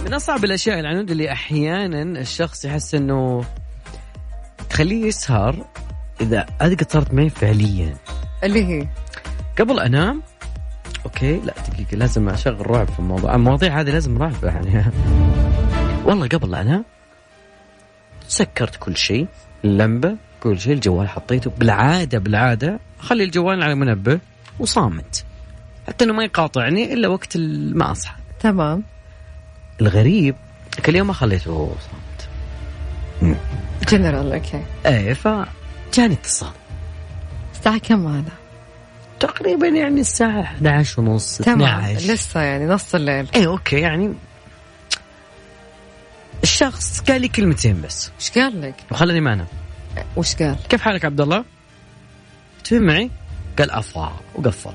من 0.05 0.13
أصعب 0.13 0.43
الأشياء 0.43 0.79
العنود 0.79 1.11
اللي 1.11 1.31
أحيانا 1.31 2.19
الشخص 2.19 2.65
يحس 2.65 2.95
إنه 2.95 3.45
تخليه 4.69 5.05
يسهر 5.05 5.65
إذا 6.21 6.45
هذه 6.61 6.75
قد 6.75 6.91
صارت 6.91 7.13
معي 7.13 7.29
فعليا. 7.29 7.95
اللي 8.43 8.65
هي؟ 8.65 8.87
قبل 9.59 9.79
أنام 9.79 10.21
okay؟ 11.05 11.39
لا 11.39 11.53
دقيقة 11.69 11.97
لازم 11.97 12.29
أشغل 12.29 12.71
رعب 12.71 12.87
في 12.87 12.99
الموضوع. 12.99 13.35
المواضيع 13.35 13.79
هذه 13.81 13.89
لازم 13.89 14.17
رعب 14.17 14.43
يعني. 14.43 14.85
والله 16.05 16.27
قبل 16.27 16.51
لا 16.51 16.61
أنام 16.61 16.85
سكرت 18.27 18.75
كل 18.75 18.97
شيء 18.97 19.27
اللمبه 19.65 20.15
كل 20.43 20.59
شيء 20.59 20.73
الجوال 20.73 21.09
حطيته. 21.09 21.51
بالعادة 21.57 22.19
بالعادة 22.19 22.79
اخلي 22.99 23.23
الجوال 23.23 23.63
على 23.63 23.75
منبه 23.75 24.19
وصامت. 24.59 25.25
حتى 25.87 26.05
إنه 26.05 26.13
ما 26.13 26.23
يقاطعني 26.23 26.93
إلا 26.93 27.07
وقت 27.07 27.37
ما 27.73 27.91
أصحى. 27.91 28.15
تمام. 28.39 28.83
الغريب 29.81 30.35
كل 30.85 30.95
يوم 30.95 31.07
ما 31.07 31.13
خليته 31.13 31.75
صامت. 31.79 32.29
جنرال 33.89 34.33
okay. 34.33 34.63
إيه 34.85 35.13
فجاني 35.13 36.13
اتصال. 36.13 36.51
الساعة 37.53 37.77
كم 37.77 38.07
هذا؟ 38.07 38.42
تقريبا 39.23 39.67
يعني 39.67 40.01
الساعة 40.01 40.41
11 40.41 41.01
ونص 41.01 41.37
تمام 41.37 41.61
12 41.63 42.13
لسه 42.13 42.41
يعني 42.41 42.65
نص 42.65 42.95
الليل 42.95 43.27
إيه 43.35 43.47
okay 43.47 43.79
يعني 43.79 44.13
الشخص 46.43 47.01
قال 47.01 47.21
لي 47.21 47.27
كلمتين 47.27 47.81
بس 47.81 48.11
إيش 48.19 48.31
قال 48.31 48.61
لك؟ 48.61 48.75
وخلاني 48.91 49.21
ما 49.21 49.33
انام 49.33 49.47
وش 50.15 50.35
قال؟ 50.35 50.55
كيف 50.69 50.81
حالك 50.81 51.05
عبد 51.05 51.21
الله؟ 51.21 51.45
تفهم 52.63 52.83
معي؟ 52.83 53.09
قال 53.59 53.71
افا 53.71 54.13
وقفل 54.35 54.73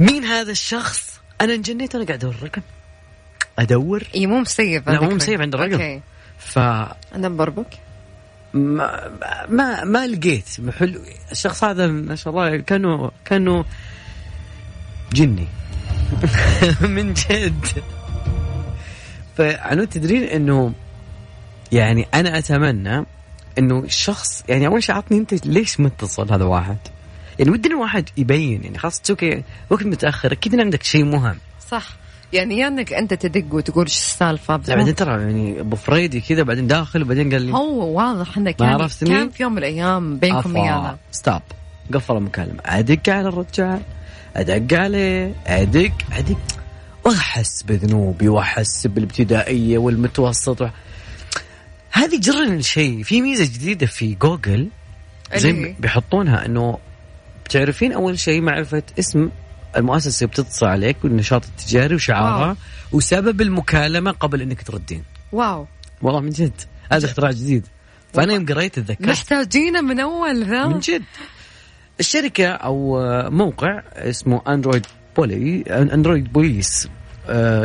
مين 0.00 0.24
هذا 0.24 0.50
الشخص؟ 0.50 1.20
أنا 1.40 1.54
انجنيت 1.54 1.94
أنا 1.94 2.04
قاعد 2.04 2.18
أدور 2.24 2.34
الرقم 2.34 2.62
أدور 3.58 4.02
اي 4.14 4.26
مو 4.26 4.40
مسيف 4.40 4.88
لا، 4.88 5.00
مو 5.00 5.10
مسيف 5.10 5.40
عند 5.40 5.54
الرقم. 5.54 5.72
okay 5.72 6.00
ف 6.38 6.58
number 7.16 7.50
book 7.50 7.66
ما 8.54 9.10
ما 9.48 9.84
ما 9.84 10.06
لقيت. 10.06 10.48
حلو. 10.78 11.00
الشخص 11.32 11.64
هذا 11.64 11.86
ما 11.86 12.14
شاء 12.14 12.32
الله 12.32 12.56
كانوا 12.56 13.10
كانوا 13.24 13.62
جني. 15.12 15.48
من 16.96 17.14
جد. 17.14 17.66
فعنود 19.36 19.86
تدرين 19.86 20.22
إنه 20.22 20.72
يعني 21.72 22.06
أنا 22.14 22.38
أتمنى 22.38 23.06
إنه 23.58 23.78
الشخص 23.78 24.44
يعني 24.48 24.66
أول 24.66 24.82
شيء 24.82 24.94
عطني 24.94 25.18
أنت 25.18 25.46
ليش 25.46 25.80
متصل 25.80 26.32
هذا 26.32 26.44
واحد؟ 26.44 26.78
يعني 27.38 27.50
ودنا 27.50 27.74
الواحد 27.74 28.08
يبين 28.16 28.64
يعني 28.64 28.78
خلاص 28.78 29.02
أوكي 29.10 29.42
وقت 29.70 29.82
متأخر 29.82 30.32
أكيد 30.32 30.60
عندك 30.60 30.82
شيء 30.82 31.04
مهم. 31.04 31.38
صح. 31.70 31.88
يعني 32.32 32.58
يا 32.58 32.68
انك 32.68 32.92
انت 32.92 33.14
تدق 33.14 33.54
وتقول 33.54 33.84
إيش 33.84 33.96
السالفة 33.96 34.60
لا 34.68 34.74
بعدين 34.74 34.94
ترى 34.94 35.22
يعني 35.22 35.60
أبو 35.60 35.76
فريدي 35.76 36.20
كذا 36.20 36.42
بعدين 36.42 36.66
داخل 36.66 37.02
وبعدين 37.02 37.32
قال 37.32 37.42
لي 37.42 37.52
هو 37.52 37.96
واضح 37.96 38.36
إنه 38.36 38.54
ما 38.60 38.88
كان 39.04 39.30
في 39.30 39.42
يوم 39.42 39.52
من 39.52 39.58
الأيام 39.58 40.18
بينكم 40.18 40.54
ويانا. 40.54 40.98
ستوب 41.10 41.42
قفل 41.94 42.16
المكالمة. 42.16 42.60
أدق 42.66 43.08
على 43.08 43.28
الرجال 43.28 43.80
أدق 44.36 44.78
عليه 44.78 45.34
أدق 45.46 45.92
أدق. 46.12 46.38
وأحس 47.04 47.62
بذنوبي 47.62 48.28
وأحس 48.28 48.86
بالابتدائية 48.86 49.78
والمتوسط 49.78 50.62
و... 50.62 50.68
هذه 51.92 52.20
جرن 52.20 52.62
شيء 52.62 53.02
في 53.02 53.20
ميزة 53.20 53.44
جديدة 53.44 53.86
في 53.86 54.14
جوجل 54.14 54.68
زي؟ 55.34 55.74
بيحطونها 55.78 56.46
إنه 56.46 56.78
بتعرفين 57.44 57.92
أول 57.92 58.18
شيء 58.18 58.40
معرفة 58.40 58.82
اسم 58.98 59.30
المؤسسة 59.76 60.24
اللي 60.24 60.32
بتتصل 60.32 60.66
عليك 60.66 60.96
والنشاط 61.04 61.44
التجاري 61.44 61.94
وشعارها 61.94 62.46
واو. 62.46 62.56
وسبب 62.92 63.40
المكالمة 63.40 64.10
قبل 64.10 64.42
إنك 64.42 64.62
تردين. 64.62 65.02
واو. 65.32 65.66
والله 66.02 66.20
من 66.20 66.30
جد. 66.30 66.60
هذا 66.92 67.06
اختراع 67.06 67.30
جديد. 67.30 67.66
فأنا 68.12 68.32
يوم 68.32 68.46
قريت 68.46 68.78
تذكرت 68.78 69.08
محتاجينه 69.08 69.80
من 69.80 70.00
أول 70.00 70.44
ذا. 70.44 70.66
من 70.66 70.78
جد. 70.78 71.02
الشركة 72.00 72.48
أو 72.48 73.00
موقع 73.30 73.82
اسمه 73.94 74.42
أندرويد 74.48 74.86
بولي 75.16 75.62
أندرويد 75.68 76.32
بوليس 76.32 76.88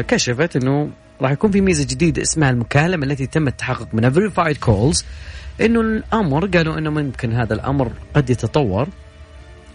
كشفت 0.08 0.56
أنه 0.56 0.90
راح 1.22 1.32
يكون 1.32 1.52
في 1.52 1.62
ميزة 1.62 1.84
جديدة 1.84 2.22
اسمها 2.22 2.50
المكالمة 2.50 3.06
التي 3.06 3.28
تم 3.28 3.48
التحقق 3.48 3.88
منها 3.94 4.10
verified 4.10 4.58
calls. 4.68 5.04
أنه 5.62 5.82
الأمر 5.82 6.46
قالوا 6.46 6.78
أنه 6.78 6.90
ممكن 6.90 7.34
هذا 7.34 7.54
الأمر 7.54 7.92
قد 8.16 8.30
يتطور. 8.30 8.88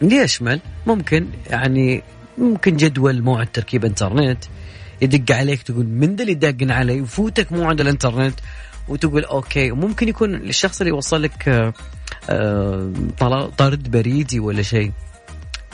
ليشمل 0.02 0.60
ممكن 0.86 1.26
يعني 1.50 2.02
ممكن 2.40 2.76
جدول 2.76 3.22
موعد 3.22 3.46
تركيب 3.46 3.84
انترنت 3.84 4.44
يدق 5.02 5.36
عليك 5.36 5.62
تقول 5.62 5.86
من 5.86 6.16
ذا 6.16 6.22
اللي 6.22 6.34
داقن 6.34 6.70
علي؟ 6.70 6.96
يفوتك 6.98 7.52
موعد 7.52 7.80
الانترنت 7.80 8.40
وتقول 8.88 9.24
okay. 9.24 9.70
وممكن 9.70 10.08
يكون 10.08 10.34
الشخص 10.34 10.80
اللي 10.80 10.92
وصل 10.92 11.22
لك 11.22 11.48
آه، 11.48 11.72
آه، 12.30 13.50
طرد 13.58 13.90
بريدي 13.90 14.40
ولا 14.40 14.62
شيء. 14.62 14.92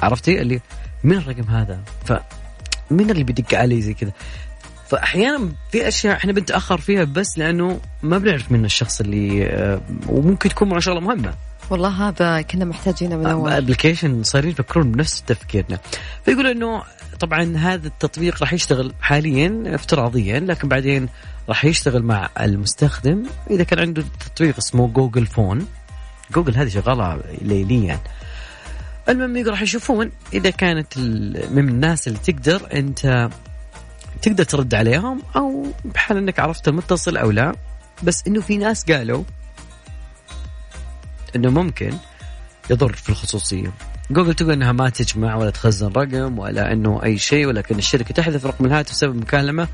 عرفتي؟ 0.02 0.40
اللي 0.40 0.60
من 1.04 1.16
الرقم 1.16 1.50
هذا؟ 1.50 1.80
ف 2.04 2.12
من 2.90 3.10
اللي 3.10 3.24
بيدق 3.24 3.58
علي 3.58 3.82
زي 3.82 3.94
كذا؟ 3.94 4.12
فأحيانا 4.88 5.48
في 5.72 5.88
أشياء 5.88 6.16
إحنا 6.16 6.32
بنتأخر 6.32 6.78
فيها 6.78 7.04
بس 7.04 7.38
لأنه 7.38 7.80
ما 8.02 8.18
بنعرف 8.18 8.52
من 8.52 8.64
الشخص 8.64 9.00
اللي 9.00 9.46
آه، 9.46 9.80
وممكن 10.08 10.48
تكون 10.48 10.68
معه 10.68 10.80
شغله 10.80 11.00
مهمة. 11.00 11.34
والله 11.70 12.08
هذا 12.08 12.42
كنا 12.42 12.64
محتاجينه 12.64 13.16
من 13.16 13.26
أول. 13.26 13.52
application 13.52 14.22
صايرين 14.22 14.50
يفكرون 14.50 14.92
بنفس 14.92 15.22
تفكيرنا. 15.22 15.78
فيقول 16.24 16.46
إنه 16.46 16.82
طبعا 17.20 17.56
هذا 17.56 17.86
التطبيق 17.86 18.40
راح 18.40 18.52
يشتغل 18.52 18.92
حاليا 19.00 19.62
افتراضيا 19.66 20.40
لكن 20.40 20.68
بعدين 20.68 21.08
راح 21.48 21.64
يشتغل 21.64 22.02
مع 22.02 22.28
المستخدم. 22.40 23.22
إذا 23.50 23.64
كان 23.64 23.78
عنده 23.78 24.04
تطبيق 24.26 24.56
اسمه 24.56 24.88
جوجل 24.88 25.26
فون 25.26 25.66
جوجل 26.34 26.56
هذه 26.56 26.68
شغالة 26.68 27.20
ليليا. 27.42 28.00
المهم 29.08 29.36
يقول 29.36 29.50
راح 29.50 29.62
يشوفون 29.62 30.10
إذا 30.32 30.50
كانت 30.50 30.98
من 31.50 31.68
الناس 31.68 32.08
اللي 32.08 32.18
تقدر 32.18 32.62
أنت 32.72 33.28
تقدر 34.22 34.44
ترد 34.44 34.74
عليهم 34.74 35.22
أو 35.36 35.66
بحال 35.84 36.16
إنك 36.16 36.40
عرفت 36.40 36.68
المتصل 36.68 37.16
أو 37.16 37.30
لا. 37.30 37.54
بس 38.02 38.22
إنه 38.26 38.40
في 38.40 38.56
ناس 38.56 38.84
قالوا 38.84 39.24
إنه 41.36 41.50
ممكن 41.50 41.92
يضر 42.70 42.92
في 42.92 43.08
الخصوصية. 43.08 43.72
جوجل 44.10 44.34
تقول 44.34 44.52
إنها 44.52 44.72
ما 44.72 44.88
تجمع 44.88 45.36
ولا 45.36 45.50
تخزن 45.50 45.86
رقم 45.86 46.38
ولا 46.38 46.72
إنه 46.72 47.00
أي 47.04 47.18
شيء 47.18 47.46
ولكن 47.46 47.78
الشركة 47.78 48.14
تحذف 48.14 48.46
رقم 48.46 48.66
الهاتف 48.66 48.90
بسبب 48.90 49.16
مكالمة 49.16 49.68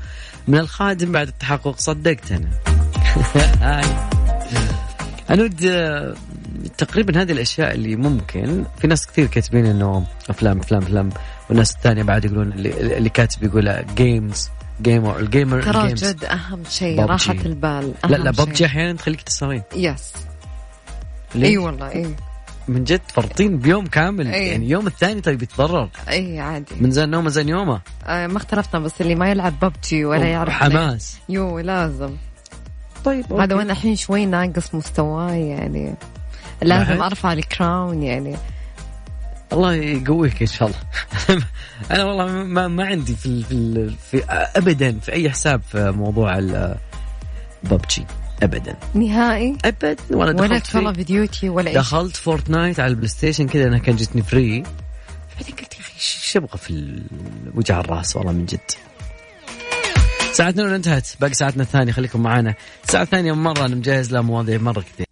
من 0.47 0.57
الخادم 0.57 1.11
بعد 1.11 1.27
التحقق. 1.27 1.79
صدقت 1.79 2.31
أنا. 2.31 2.49
عنود 5.31 5.65
آه، 5.65 6.15
تقريبا 6.77 7.21
هذه 7.21 7.31
الأشياء 7.31 7.73
اللي 7.75 7.95
ممكن. 7.95 8.63
في 8.77 8.87
ناس 8.87 9.07
كثير 9.07 9.27
كاتبين 9.27 9.65
إنه 9.65 10.05
أفلام 10.29 10.59
أفلام 10.59 10.81
أفلام. 10.81 11.09
والناس 11.49 11.75
الثانية 11.75 12.03
بعد 12.03 12.25
يقولون 12.25 12.51
اللي, 12.51 12.97
اللي 12.97 13.09
كاتب 13.09 13.43
يقول 13.43 13.85
games 13.95 14.49
gamer 14.81 15.19
ال 15.19 15.26
gamer 15.26 15.61
ترى. 15.61 15.93
جد 15.93 16.25
أهم 16.25 16.63
شيء. 16.69 16.99
راحة 16.99 17.33
البال 17.45 17.93
لا 18.09 18.17
أهم 18.17 18.23
لا. 18.23 18.31
ببجي 18.31 18.65
أحيانا 18.65 18.93
تخليك 18.93 19.21
تسهرين 19.21 19.63
yes 19.75 20.13
إي 21.35 21.57
والله 21.57 21.91
إي. 21.91 22.15
من 22.67 22.83
جد 22.83 23.01
فرطين 23.07 23.57
بيوم 23.57 23.85
كامل 23.85 24.27
أي. 24.27 24.47
يعني 24.47 24.69
يوم 24.69 24.87
الثاني 24.87 25.21
طيب 25.21 25.43
يتضرر. 25.43 25.89
إي 26.09 26.39
عادي. 26.39 26.75
من 26.81 26.91
زين 26.91 27.09
نومه 27.09 27.29
زين 27.29 27.49
يومه. 27.49 27.81
آه 28.05 28.27
ما 28.27 28.37
اختلفنا 28.37 28.79
بس 28.79 29.01
اللي 29.01 29.15
ما 29.15 29.31
يلعب 29.31 29.53
ببجي 29.61 30.05
ولا 30.05 30.25
يعرف 30.25 30.53
حماس. 30.53 31.17
يو 31.29 31.59
لازم. 31.59 32.15
طيب 33.05 33.33
هذا 33.33 33.55
وأنا 33.55 33.73
الحين 33.73 33.95
شوي 33.95 34.25
ناقص 34.25 34.75
مستواي 34.75 35.47
يعني 35.47 35.95
لازم؟ 36.61 37.01
أرفع 37.01 37.33
ال 37.33 37.45
crown 37.45 38.03
يعني. 38.03 38.35
الله 39.53 39.73
يقويك 39.73 40.41
إن 40.41 40.47
شاء 40.47 40.67
الله. 40.67 40.79
أنا 41.91 42.03
والله 42.03 42.25
ما, 42.43 42.67
ما 42.67 42.85
عندي 42.85 43.15
في, 43.15 43.43
في, 43.43 43.89
في 44.11 44.23
ابدا 44.29 44.99
في 44.99 45.11
أي 45.11 45.29
حساب 45.29 45.61
في 45.71 45.91
موضوع 45.91 46.37
الببجي 46.37 48.05
ابدا. 48.43 48.75
نهائي؟ 48.93 49.57
ابدا. 49.65 49.95
ولا 50.11 50.17
ولا 50.19 50.31
دخلت 50.31 50.65
تفرج 50.65 50.83
فيه. 50.83 50.91
فيديوتي 50.91 51.49
ولا 51.49 51.71
شيء 51.71 51.79
دخلت 51.79 52.15
فورتنايت 52.15 52.79
على 52.79 52.89
البلاي 52.89 53.07
ستيشن 53.07 53.47
كذا 53.47 53.67
أنا 53.67 53.77
كان 53.77 53.95
جتني 53.95 54.21
free. 54.21 54.63
بعدين 55.35 55.55
قلت 55.55 55.73
يا 55.73 55.79
أخي 55.79 55.93
إيش 55.93 56.37
أبغى 56.37 56.57
في 56.57 57.01
وجع 57.55 57.79
الراس؟ 57.79 58.15
والله 58.15 58.31
من 58.31 58.45
جد. 58.45 58.71
ساعتنا 60.31 60.61
الأولى 60.61 60.75
انتهت. 60.75 61.07
باقي 61.21 61.33
ساعتنا 61.33 61.63
الثانية. 61.63 61.91
خليكم 61.91 62.23
معنا 62.23 62.55
الساعة 62.83 63.03
الثانية 63.03 63.33
مرة. 63.33 63.65
أنا 63.65 63.75
مجهز 63.75 64.11
لها 64.11 64.21
مواضيع 64.21 64.57
مرة 64.57 64.81
كثير 64.81 65.05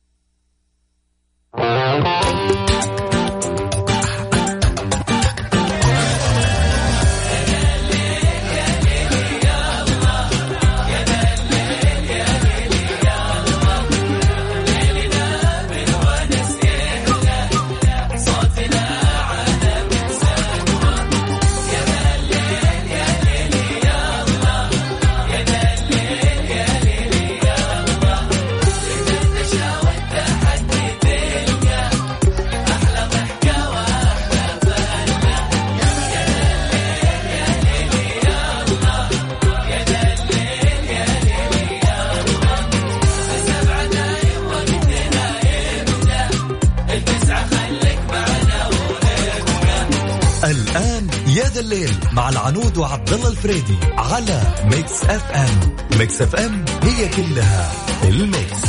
مع 52.51 52.57
العنود 52.57 52.77
وعبد 52.77 53.13
الله 53.13 53.29
الفريدي 53.29 53.77
على 53.97 54.41
ميكس 54.63 55.03
اف 55.03 55.31
ام 55.31 55.75
ميكس 55.99 56.21
اف 56.21 56.35
ام 56.35 56.65
هي 56.83 57.07
كلها 57.09 57.71
الميكس. 58.03 58.61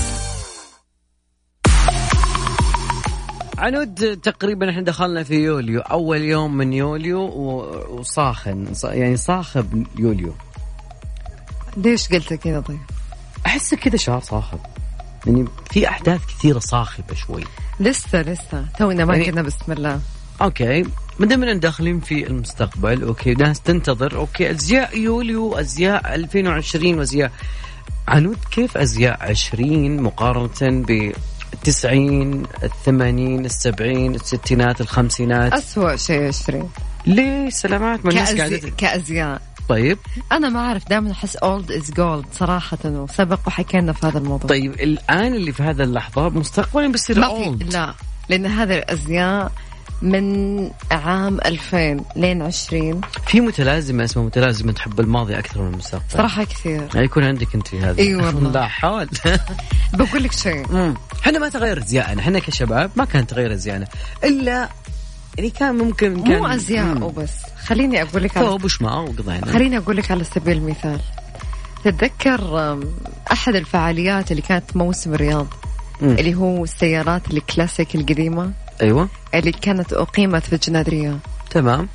عنود 3.58 4.20
تقريبا 4.22 4.70
إحنا 4.70 4.82
دخلنا 4.82 5.22
في 5.22 5.34
يوليو 5.34 5.80
أول 5.80 6.20
يوم 6.22 6.56
من 6.56 6.72
يوليو 6.72 7.20
و- 7.20 7.98
وصاخن 7.98 8.74
ص- 8.74 8.84
يعني 8.84 9.16
صاخب 9.16 9.86
يوليو. 9.98 10.34
ليش 11.76 12.08
قلت 12.08 12.34
كذا 12.34 12.60
طيب؟ 12.60 12.78
أحس 13.46 13.74
كذا 13.74 13.96
شهر 13.96 14.20
صاخب. 14.20 14.58
يعني 15.26 15.44
في 15.70 15.88
أحداث 15.88 16.20
كثيرة 16.26 16.58
صاخبة 16.58 17.14
شوي. 17.14 17.44
لسه 17.80 18.22
لسه. 18.22 18.66
تونا 18.78 19.04
ما 19.04 19.14
يعني- 19.16 19.30
قلنا 19.30 19.42
بسم 19.42 19.72
الله. 19.72 20.00
okay. 20.42 20.84
ما 21.22 21.28
دامنا 21.28 21.54
داخلين 21.54 22.00
في 22.00 22.26
المستقبل 22.26 23.02
okay 23.02 23.34
ناس 23.34 23.60
تنتظر 23.60 24.16
okay 24.16 24.50
أزياء 24.50 24.98
يوليو 24.98 25.54
أزياء 25.54 26.14
2020 26.14 26.98
وأزياء 26.98 27.30
عنود 28.08 28.38
كيف 28.50 28.76
أزياء 28.76 29.30
20 29.30 30.02
مقارنة 30.02 30.48
ب 30.62 31.12
90 31.64 32.42
الثمانين 32.62 33.44
السبعين 33.44 34.14
الستينات 34.14 34.80
الخمسينات؟ 34.80 35.52
أسوأ 35.52 35.96
شيء 35.96 36.28
عشرين. 36.28 36.68
ليه؟ 37.06 37.50
سلامات 37.50 38.04
ما 38.04 38.10
الناس 38.10 38.34
كأزي... 38.34 38.58
قاعدة 38.58 38.76
كأزياء. 38.76 39.42
طيب. 39.68 39.98
أنا 40.32 40.48
ما 40.48 40.60
أعرف 40.60 40.88
دائما 40.88 41.10
أحس 41.10 41.36
old 41.36 41.72
is 41.72 41.90
gold 41.90 42.24
صراحة 42.32 42.78
وسبق 42.84 43.40
وحكينا 43.46 43.92
في 43.92 44.06
هذا 44.06 44.18
الموضوع. 44.18 44.48
طيب 44.48 44.72
الآن 44.72 45.34
اللي 45.34 45.52
في 45.52 45.62
هذا 45.62 45.84
اللحظة 45.84 46.28
مستقبلا 46.28 46.92
بيصير. 46.92 47.14
في 47.14 47.64
لا 47.64 47.94
لأن 48.28 48.46
هذه 48.46 48.78
الأزياء 48.78 49.52
من 50.02 50.70
عام 50.90 51.38
2000 51.46 51.96
لين 52.16 52.42
20 52.42 53.00
في 53.26 53.40
متلازمة 53.40 54.04
اسمها 54.04 54.24
متلازمة 54.24 54.72
تحب 54.72 55.00
الماضي 55.00 55.38
أكثر 55.38 55.62
من 55.62 55.72
المستقبل. 55.72 56.04
صراحة 56.08 56.44
كثير. 56.44 56.88
يعني 56.94 57.04
يكون 57.06 57.24
عندك 57.24 57.54
أنت 57.54 57.74
هذا. 57.74 57.98
إي 57.98 58.14
والله. 58.14 58.52
لا 58.60 58.68
حول. 58.68 59.08
بقول 59.98 60.22
لك 60.22 60.32
شيء. 60.32 60.94
إحنا 61.22 61.38
ما 61.38 61.48
تغيرت 61.48 61.82
ازياءنا 61.82 62.20
إحنا 62.20 62.38
كشباب 62.38 62.90
ما 62.96 63.04
كانت 63.04 63.30
تغير 63.30 63.52
ازياءنا 63.52 63.86
إلا 64.24 64.68
يعني 65.38 65.50
كان 65.50 65.74
ممكن 65.74 66.22
كان 66.22 66.38
مو 66.38 66.46
أزياء 66.46 66.84
مم. 66.84 67.02
وبس. 67.02 67.32
خليني 67.66 68.02
أقول 68.02 68.22
لك 68.22 68.36
على 68.36 68.46
ثوب 68.46 68.64
وشماغ 68.64 69.02
وقضينا. 69.02 69.46
خليني 69.46 69.78
أقول 69.78 69.96
لك 69.96 70.10
على 70.10 70.24
سبيل 70.24 70.56
المثال. 70.56 71.00
تتذكر 71.84 72.78
أحد 73.32 73.54
الفعاليات 73.54 74.30
اللي 74.30 74.42
كانت 74.42 74.76
موسم 74.76 75.14
الرياض؟ 75.14 75.46
مم. 76.00 76.08
اللي 76.08 76.34
هو 76.34 76.64
السيارات 76.64 77.30
الكلاسيك 77.30 77.94
القديمة؟ 77.94 78.52
أيوه. 78.82 79.08
اللي 79.34 79.52
كانت 79.52 79.92
أقيمت 79.92 80.42
في 80.46 80.52
الجنادرية 80.52 81.18
تمام. 81.50 81.88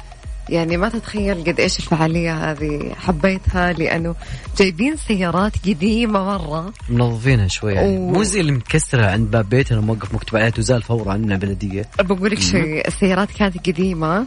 يعني 0.50 0.78
ما 0.78 0.90
تتخيل 0.90 1.44
قد 1.44 1.60
إيش 1.60 1.80
الفعالية 1.80 2.52
هذه 2.52 2.92
حبيتها 3.00 3.74
لأنه 3.74 4.16
جايبين 4.58 4.96
سيارات 5.08 5.52
قديمة 5.66 6.24
مرة. 6.24 6.74
منظفينها 6.90 7.48
شوي 7.48 7.74
يعني. 7.74 7.98
و- 7.98 8.12
مو 8.12 8.24
زي 8.24 8.40
اللي 8.40 8.52
متكسره 8.52 9.06
عند 9.06 9.32
باب 9.32 9.50
بيتنا 9.50 9.82
موقف 9.82 10.14
مكتوب 10.14 10.36
عليها 10.38 10.50
تزال 10.50 10.82
فورا 10.82 11.14
عندنا 11.14 11.36
بلدية. 11.36 11.86
بقول 12.00 12.32
لك 12.32 12.40
شيء 12.40 12.88
السيارات 12.88 13.32
كانت 13.32 13.58
قديمة 13.70 14.26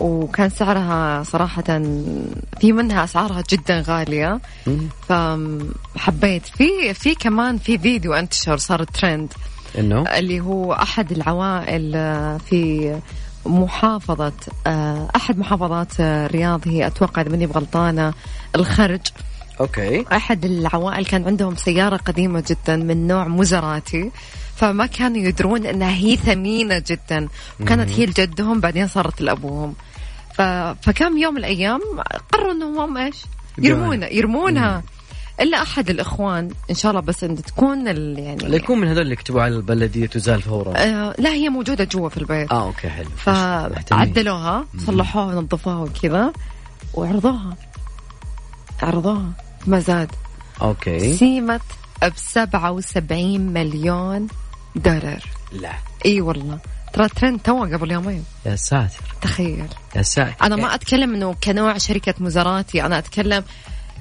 وكان 0.00 0.50
سعرها 0.50 1.22
صراحة 1.22 1.62
في 2.60 2.72
منها 2.72 3.04
أسعارها 3.04 3.42
جدا 3.50 3.84
غالية. 3.88 4.40
فحبيت. 5.08 6.46
في 6.46 6.94
في 6.94 7.14
كمان 7.14 7.58
في 7.58 7.78
فيديو 7.78 8.12
انتشر 8.14 8.56
صار 8.56 8.84
ترند 8.84 9.32
إنه؟ 9.78 10.02
اللي 10.02 10.40
هو 10.40 10.72
أحد 10.72 11.12
العوائل 11.12 11.92
آه، 11.94 12.38
في 12.38 13.00
محافظة 13.46 14.32
آه، 14.66 15.08
أحد 15.16 15.38
محافظات 15.38 16.00
آه، 16.00 16.26
الرياض 16.26 16.68
هي 16.68 16.86
أتوقع 16.86 17.22
إذا 17.22 17.30
ماني 17.30 17.46
بغلطانة 17.46 18.14
الخرج. 18.54 19.00
okay. 19.60 20.04
أحد 20.12 20.44
العوائل 20.44 21.04
كان 21.04 21.26
عندهم 21.26 21.56
سيارة 21.56 21.96
قديمة 21.96 22.44
جدا 22.50 22.76
من 22.76 23.06
نوع 23.06 23.28
مزراتي 23.28 24.10
فما 24.56 24.86
كانوا 24.86 25.16
يدرون 25.18 25.66
أنها 25.66 25.90
هي 25.90 26.16
ثمينة 26.16 26.82
جدا. 26.86 27.28
وكانت 27.60 27.90
هي 27.90 28.06
لجدهم 28.06 28.60
بعدين 28.60 28.88
صارت 28.88 29.20
لأبوهم. 29.20 29.74
ف... 30.34 30.42
فكم 30.82 31.18
يوم 31.18 31.34
من 31.34 31.38
الأيام 31.38 31.80
قرروا 32.32 32.52
أنهم 32.52 32.78
هم 32.78 32.96
إيش؟ 32.96 33.16
يرمونها. 33.58 34.08
يرمونها 34.08 34.82
إلا 35.40 35.62
أحد 35.62 35.90
الإخوان 35.90 36.50
إن 36.70 36.74
شاء 36.74 36.90
الله 36.90 37.02
بس 37.02 37.24
إن 37.24 37.42
تكون 37.42 37.88
ال- 37.88 38.18
يعني 38.18 38.48
لا 38.48 38.56
يكون 38.56 38.78
من 38.80 38.88
هذول 38.88 39.02
اللي 39.02 39.12
يكتبوا 39.12 39.42
على 39.42 39.56
البلدية 39.56 40.06
تزال 40.06 40.42
فورا. 40.42 40.72
آه 40.76 41.14
لا 41.18 41.30
هي 41.30 41.48
موجودة 41.48 41.84
جوا 41.84 42.08
في 42.08 42.16
البيت. 42.16 42.52
آه 42.52 42.62
okay 42.66 42.88
حلو. 42.88 43.08
فعدلوها 43.16 44.64
صلحوها 44.86 45.34
ونظفوها 45.36 45.76
وكذا 45.76 46.32
وعرضوها. 46.94 47.56
عرضوها 48.82 49.32
ما 49.66 49.78
زاد. 49.80 50.10
okay. 50.62 51.16
سيمت 51.16 51.60
ب 52.02 52.12
77 52.16 53.40
مليون 53.40 54.28
دولار. 54.76 55.22
لا. 55.52 55.72
إي 56.06 56.20
والله. 56.20 56.58
ترى 56.92 57.08
ترند 57.08 57.40
تو 57.40 57.64
قبل 57.64 57.90
يومين. 57.90 58.24
يا 58.46 58.56
ساتر. 58.56 59.00
تخيل. 59.22 59.66
يا 59.96 60.02
ساتر. 60.02 60.34
أنا 60.42 60.56
ما 60.56 60.74
أتكلم 60.74 61.14
إنه 61.14 61.34
كنوع 61.44 61.78
شركة 61.78 62.14
مزاراتي 62.20 62.86
أنا 62.86 62.98
أتكلم 62.98 63.44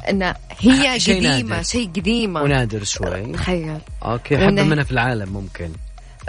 إن 0.10 0.34
هي 0.60 1.00
شيء 1.00 1.30
قديمة. 1.32 1.62
شيء 1.62 1.90
قديمة. 1.90 2.42
ونادر 2.42 2.84
شوي. 2.84 3.32
تخيل. 3.34 3.78
okay 4.06 4.38
حبه 4.38 4.46
ونه- 4.48 4.64
منها 4.64 4.84
في 4.84 4.92
العالم 4.92 5.34
ممكن. 5.34 5.70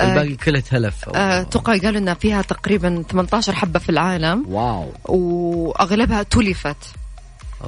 آه، 0.01 0.11
الباقي 0.11 0.37
كله 0.37 0.61
تلف. 0.61 1.09
آه، 1.09 1.41
أتوقع 1.41 1.77
قالوا 1.79 2.01
انها 2.01 2.15
فيها 2.15 2.43
تقريبا 2.43 3.05
18 3.11 3.53
حبة 3.55 3.79
في 3.79 3.89
العالم. 3.89 4.45
wow. 4.49 4.93
وأغلبها 5.05 6.23
تلفت 6.23 6.77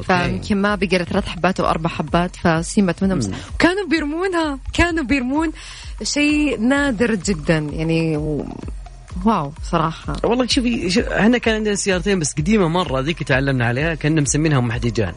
فيمكن 0.07 0.57
ما 0.57 0.75
بقى 0.75 1.05
ثلاث 1.05 1.29
حبات 1.29 1.61
أو 1.61 1.67
أربع 1.67 1.91
حبات 1.91 2.37
فسيمت 2.37 3.03
منهم. 3.03 3.19
مم. 3.19 3.33
وكانوا 3.55 3.87
بيرمونها 3.91 4.59
كانوا 4.73 5.05
بيرمون 5.05 5.53
شيء 6.03 6.61
نادر 6.61 7.15
جدا. 7.15 7.59
يعني 7.59 8.17
و... 8.17 8.47
واو 9.25 9.53
صراحة. 9.71 10.17
والله 10.25 10.47
شوفي 10.47 10.91
شو- 10.91 11.01
إحنا 11.01 11.39
كان 11.39 11.55
عندنا 11.55 11.75
سيارتين 11.75 12.19
بس 12.19 12.33
قديمة 12.33 12.69
مرة 12.69 13.01
ذيك 13.01 13.23
تعلمنا 13.23 13.67
عليها 13.67 13.95
كنا 13.95 14.21
مسمينها 14.21 14.59
أم 14.59 14.73
حديجان. 14.73 15.13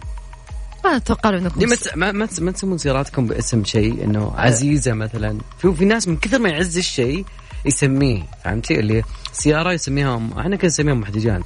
ما 0.85 0.95
أتوقع 0.95 1.29
إنكم 1.29 1.59
ما 1.59 1.75
ما 1.95 2.11
ما, 2.11 2.27
ما 2.41 2.51
تسمون 2.51 2.77
سياراتكم 2.77 3.27
باسم 3.27 3.63
شيء 3.63 4.03
إنه 4.03 4.33
عزيزة 4.37 4.93
مثلا. 4.93 5.37
في 5.57 5.73
في 5.73 5.85
ناس 5.85 6.07
من 6.07 6.17
كثر 6.17 6.39
ما 6.39 6.49
يعز 6.49 6.77
الشيء 6.77 7.25
يسميه 7.65 8.23
فهمتي؟ 8.43 8.79
اللي 8.79 9.03
سيارة 9.33 9.71
يسميها 9.73 10.21
أحنا 10.39 10.55
كنا 10.55 10.65
نسميها 10.65 10.93
أم 10.93 11.05
حديجان 11.05 11.41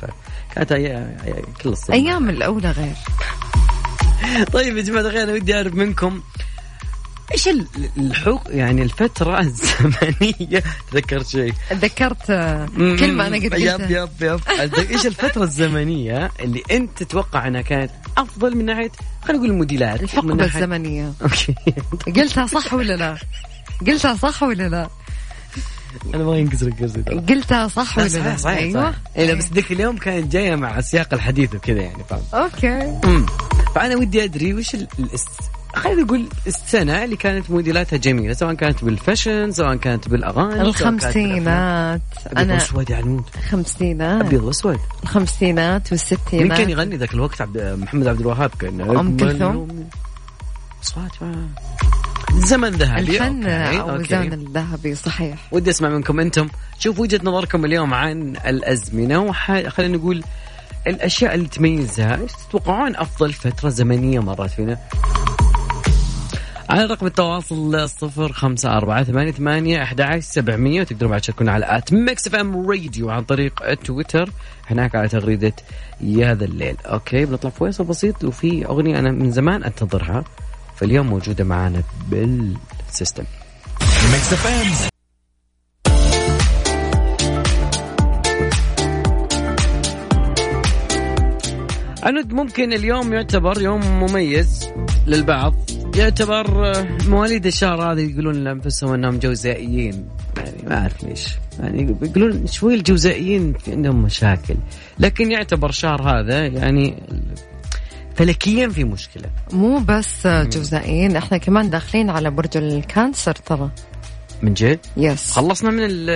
فكانت 0.51 0.71
أي... 0.71 0.97
أي... 0.97 1.43
كل 1.63 1.69
الصيام 1.69 1.97
أيام 2.05 2.29
الأولى 2.29 2.71
غير. 2.71 2.93
طيب 4.53 4.77
يا 4.77 4.81
جماعة 4.81 5.01
الخير 5.01 5.23
أنا 5.23 5.33
ودي 5.33 5.55
أعرف 5.55 5.73
منكم 5.73 6.21
إيش 7.33 7.47
ال- 7.47 7.67
الحق 7.97 8.43
يعني 8.47 8.81
الفترة 8.83 9.39
الزمنية؟ 9.47 10.63
تذكرت 10.91 11.27
شيء؟ 11.27 11.53
تذكرت 11.69 12.29
آه، 12.29 12.65
كلمه 12.75 13.27
أنا 13.27 13.35
قد 13.37 13.43
yep 13.59 13.91
yep 13.91 14.09
yep. 14.21 14.39
إيش 14.91 15.05
الفترة 15.05 15.43
الزمنية 15.43 16.31
اللي 16.39 16.63
أنت 16.71 17.03
تتوقع 17.03 17.47
أنها 17.47 17.61
كانت 17.61 17.91
أفضل 18.17 18.57
من 18.57 18.65
ناحية 18.65 18.91
خلينا 19.21 19.37
نقول 19.39 19.51
الموديلات 19.51 20.03
الحقبه 20.03 20.45
الزمنية 20.45 21.13
okay 21.21 21.55
قلتها 22.15 22.45
صح 22.45 22.73
ولا 22.73 22.93
لا؟ 22.93 23.17
قلتها 23.87 24.15
صح 24.15 24.43
ولا 24.43 24.69
لا؟ 24.69 24.89
أنا 26.15 26.23
ما 26.23 26.37
ينكسر 26.37 26.69
قصدي 26.69 27.03
ترى 27.03 27.19
قلتها 27.19 27.67
صح 27.67 27.97
ولا 27.97 28.07
لا؟ 28.07 28.09
صحيح 28.09 28.37
صحيح 28.37 28.57
أيوه 28.57 28.83
صحيح. 28.91 28.95
إيه 29.17 29.27
لا 29.27 29.33
بس 29.33 29.45
ذيك 29.53 29.71
اليوم 29.71 29.97
كانت 29.97 30.31
جاية 30.31 30.55
مع 30.55 30.81
سياق 30.81 31.13
الحديث 31.13 31.55
وكذا 31.55 31.81
يعني 31.81 32.03
فاهم 32.09 32.21
أوكي 32.33 32.99
أمم. 33.05 33.25
فأنا 33.75 33.95
ودي 33.95 34.23
أدري 34.23 34.53
وش 34.53 34.75
ال... 34.75 34.87
الاس... 34.99 35.25
خلينا 35.79 36.01
نقول 36.01 36.25
السنة 36.47 37.03
اللي 37.03 37.15
كانت 37.15 37.51
موديلاتها 37.51 37.97
جميلة 37.97 38.33
سواء 38.33 38.53
كانت 38.53 38.83
بال 38.85 39.00
fashion 39.00 39.51
سواء 39.51 39.75
كانت 39.75 40.09
بالأغاني 40.09 40.61
الخمسينات 40.61 42.01
بالأفلام. 42.01 42.01
ابيض 42.25 42.37
أنا 42.39 42.53
واسود 42.53 42.89
يا 42.89 42.95
عنود 42.95 43.23
خمسينات 43.49 44.25
ابيض 44.25 44.43
واسود 44.43 44.79
الخمسينات 45.03 45.81
مين 45.81 45.87
والستينات. 45.91 46.57
كان 46.57 46.69
يغني 46.69 46.97
ذاك 46.97 47.13
الوقت؟ 47.13 47.41
عبد 47.41 47.77
محمد 47.81 48.07
عبد 48.07 48.19
الوهاب 48.19 48.51
كان 48.59 48.81
أم 48.81 49.17
كلثوم. 49.17 49.89
أصوات 50.83 51.11
ما- 51.21 51.47
زمن 52.37 52.69
ذهبي 52.69 52.99
الفن 53.01 53.43
okay. 53.47 53.79
okay. 53.79 53.95
الزمن 53.95 54.33
الذهبي 54.33 54.95
صحيح. 54.95 55.35
ودي 55.51 55.69
أسمع 55.69 55.89
منكم 55.89 56.19
أنتم. 56.19 56.47
شوف 56.79 56.99
وجهة 56.99 57.19
نظركم 57.23 57.65
اليوم 57.65 57.93
عن 57.93 58.35
الأزمنة 58.47 59.19
وخلينا 59.19 59.97
نقول 59.97 60.23
الأشياء 60.87 61.35
اللي 61.35 61.47
تميزها 61.47 62.15
إيش 62.21 62.31
تتوقعون 62.49 62.95
أفضل 62.95 63.33
فترة 63.33 63.69
زمنية 63.69 64.19
مرت 64.19 64.49
فينا؟ 64.49 64.77
على 66.69 66.85
رقم 66.85 67.05
التواصل 67.05 67.89
صفر 67.89 68.31
خمسة 68.31 68.77
أربعة 68.77 69.03
ثمانية 69.03 69.31
ثمانية 69.31 69.83
أحد 69.83 70.01
عشر 70.01 70.19
سبعمية 70.19 70.81
وتقدرون 70.81 71.11
بعد 71.11 71.21
تشاركونا 71.21 71.51
على 71.51 71.77
at 71.77 71.93
ميكس 71.93 72.27
إف 72.27 72.35
إم 72.35 72.69
راديو 72.69 73.09
عن 73.09 73.23
طريق 73.23 73.73
تويتر. 73.73 74.29
هناك 74.67 74.95
على 74.95 75.07
تغريدة 75.07 75.53
يا 76.01 76.33
ذا 76.33 76.45
الليل. 76.45 76.75
okay 76.85 77.25
بنطلع 77.25 77.49
فويصل 77.49 77.83
بسيط 77.83 78.23
وفي 78.23 78.65
أغنية 78.65 78.99
أنا 78.99 79.11
من 79.11 79.31
زمان 79.31 79.63
أنتظرها 79.63 80.23
فاليوم 80.75 81.07
موجودة 81.07 81.43
معنا 81.43 81.83
بال 82.09 82.35
system. 82.35 83.23
ميكس 84.11 84.33
إف 84.33 84.47
إم. 84.47 84.89
عنود 92.03 92.33
ممكن 92.33 92.73
اليوم 92.73 93.13
يعتبر 93.13 93.61
يوم 93.61 93.81
مميز 94.03 94.69
للبعض. 95.07 95.55
يعتبر 95.99 96.65
آه، 96.65 96.87
مواليد 97.07 97.45
الشهر 97.45 97.91
هذا 97.91 98.01
يقولون 98.01 98.43
لأنفسهم 98.43 98.93
إنهم 98.93 99.19
جوزائيين. 99.19 100.05
يعني 100.37 100.63
ما 100.67 100.77
أعرف 100.81 101.03
ليش. 101.03 101.27
يعني 101.59 101.97
يقولون 102.01 102.47
شوي 102.47 102.75
الجوزائيين 102.75 103.53
في 103.53 103.71
عندهم 103.71 104.01
مشاكل. 104.01 104.55
لكن 104.99 105.31
يعتبر 105.31 105.71
شهر 105.71 106.01
هذا 106.01 106.45
يعني 106.47 106.95
فلكيا 108.15 108.67
في 108.67 108.83
مشكلة. 108.83 109.29
مو 109.53 109.79
بس 109.79 110.27
جوزائيين 110.27 111.15
إحنا 111.15 111.37
كمان 111.37 111.69
داخلين 111.69 112.09
على 112.09 112.31
برج 112.31 112.57
ال 112.57 112.68
cancer 112.68 113.35
ترى. 113.35 113.69
من 114.41 114.53
جد؟ 114.53 114.79
yes 114.97 115.31
خلصنا 115.31 115.69
من 115.71 115.79
ال- 115.83 116.09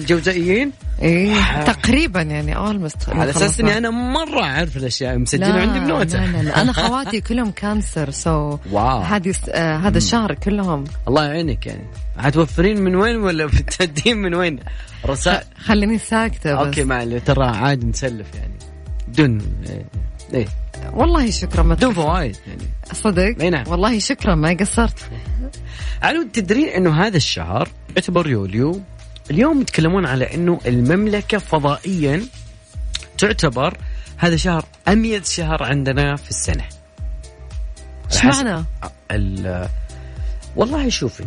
الجوزائيين 0.00 0.72
إيه. 1.02 1.62
تقريبا 1.64 2.22
يعني 2.22 2.56
almost 2.56 3.08
على 3.08 3.30
أساس 3.30 3.60
إني 3.60 3.78
أنا 3.78 3.90
مرة 3.90 4.42
أعرف 4.42 4.76
الأشياء 4.76 5.18
مسجلة 5.18 5.46
عندي 5.46 5.78
بنوتة. 5.80 6.26
لا, 6.26 6.26
لا, 6.36 6.42
لا. 6.42 6.62
أنا 6.62 6.72
خواتي 6.82 7.20
كلهم 7.20 7.50
Cancer 7.50 8.10
so 8.10 8.58
wow. 8.72 9.00
هذه 9.00 9.34
آه 9.50 9.76
هذا 9.76 9.98
الشهر 9.98 10.34
كلهم. 10.34 10.84
الله 11.08 11.24
يعينك 11.24 11.66
يعني. 11.66 11.84
حتوفرين 12.18 12.80
من 12.80 12.94
وين 12.96 13.16
ولا 13.16 13.46
بتدين 13.54 14.16
من 14.16 14.34
وين؟ 14.34 14.58
رسائل. 15.06 15.44
خليني 15.64 15.98
ساكتة 15.98 16.54
بس. 16.54 16.66
okay 16.66 16.84
ما 16.84 17.18
ترى 17.18 17.46
عادي 17.46 17.86
نسلف 17.86 18.26
يعني. 18.34 18.54
بدون 19.08 19.40
إيه. 20.34 20.46
والله 20.92 21.30
شكرا 21.30 21.62
ما 21.62 21.74
بدون 21.74 21.94
فوائد 21.94 22.36
يعني. 22.46 22.62
صدق؟ 22.92 23.36
أي 23.40 23.50
نعم. 23.50 23.68
والله 23.68 23.98
شكرا 23.98 24.34
ما 24.34 24.56
قصرت. 24.60 24.98
علو 26.02 26.26
تدرين 26.32 26.68
إنه 26.68 27.02
هذا 27.06 27.16
الشهر 27.16 27.68
يعتبر 27.96 28.28
يوليو. 28.28 28.80
اليوم 29.30 29.60
يتكلمون 29.60 30.06
على 30.06 30.34
إنه 30.34 30.60
المملكة 30.66 31.38
فضائيا 31.38 32.22
تعتبر 33.18 33.78
هذا 34.16 34.36
شهر 34.36 34.64
اميز 34.88 35.30
شهر 35.30 35.62
عندنا 35.62 36.16
في 36.16 36.30
السنة. 36.30 36.64
إيش 38.12 38.24
معنى؟ 38.24 38.64
ال- 39.10 39.68
والله 40.56 40.88
شوفي 40.88 41.24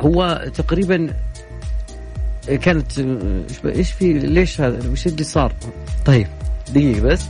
هو 0.00 0.50
تقريبا 0.54 1.14
كانت 2.48 2.98
إيش 3.64 3.92
في 3.92 4.12
ليش 4.12 4.60
هذا؟ 4.60 4.90
وش 4.90 5.06
اللي 5.06 5.24
صار؟ 5.24 5.52
طيب 6.04 6.26
دقيقة 6.70 7.00
بس. 7.00 7.22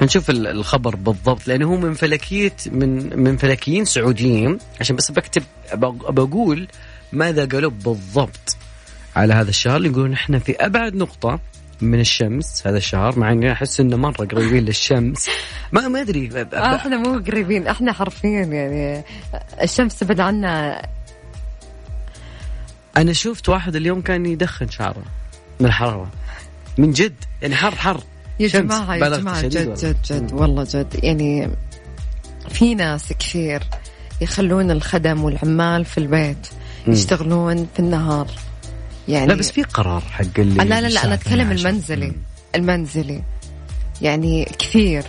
هنشوف 0.00 0.30
ال- 0.30 0.46
الخبر 0.46 0.96
بالضبط 0.96 1.48
لأنه 1.48 1.66
هو 1.66 1.76
من 1.76 1.94
فلكيه 1.94 2.52
من 2.66 3.20
من 3.22 3.36
فلكيين 3.36 3.84
سعوديين. 3.84 4.58
عشان 4.80 4.96
بس 4.96 5.10
بكتب 5.10 5.42
بقول 6.08 6.68
ماذا 7.12 7.44
قالوا 7.44 7.70
بالضبط 7.70 8.56
على 9.16 9.34
هذا 9.34 9.48
الشهر. 9.50 9.84
يقولون 9.86 10.12
إحنا 10.12 10.38
في 10.38 10.52
أبعد 10.52 10.94
نقطة 10.94 11.40
من 11.80 12.00
الشمس 12.00 12.66
هذا 12.66 12.76
الشهر 12.76 13.18
مع 13.18 13.32
إني 13.32 13.52
أحس 13.52 13.80
إنه 13.80 13.96
مرة 13.96 14.24
قريبين 14.24 14.64
للشمس. 14.64 15.28
ما 15.72 15.88
ما 15.88 16.00
أدري. 16.00 16.30
آه 16.54 16.76
إحنا 16.76 16.96
مو 16.96 17.18
قريبين 17.18 17.66
إحنا 17.66 17.92
حرفيا 17.92 18.42
يعني 18.44 19.04
الشمس 19.62 19.98
تبعد 19.98 20.20
عنا. 20.20 20.82
أنا 22.96 23.12
شفت 23.12 23.48
واحد 23.48 23.76
اليوم 23.76 24.00
كان 24.00 24.26
يدخن 24.26 24.68
شعره. 24.68 25.02
من 25.60 25.66
الحرارة. 25.66 26.08
من 26.78 26.92
جد. 26.92 27.14
يعني 27.42 27.54
حر 27.56 27.74
حر. 27.74 28.00
يا 28.40 28.48
شمس. 28.48 28.62
جماعة 28.62 28.94
يا 29.36 29.42
شديد 29.42 29.52
جد. 29.52 29.74
جد 29.74 29.96
جد. 30.10 30.32
والله 30.32 30.66
جد. 30.70 31.04
يعني 31.04 31.50
في 32.48 32.74
ناس 32.74 33.12
كثير 33.12 33.62
يخلون 34.20 34.70
الخدم 34.70 35.24
والعمال 35.24 35.84
في 35.84 35.98
البيت 35.98 36.48
يشتغلون 36.86 37.66
في 37.74 37.80
النهار. 37.80 38.26
يعني 39.08 39.26
لا 39.26 39.34
بس 39.34 39.50
في 39.50 39.62
قرار 39.62 40.00
حق 40.00 40.24
اللي 40.38 40.64
لا 40.64 40.80
لا 40.80 40.88
لا 40.88 41.04
أنا 41.04 41.14
أتكلم 41.14 41.50
12. 41.50 41.68
المنزلي. 41.68 42.12
المنزلي. 42.54 43.22
يعني 44.02 44.44
كثير. 44.58 45.04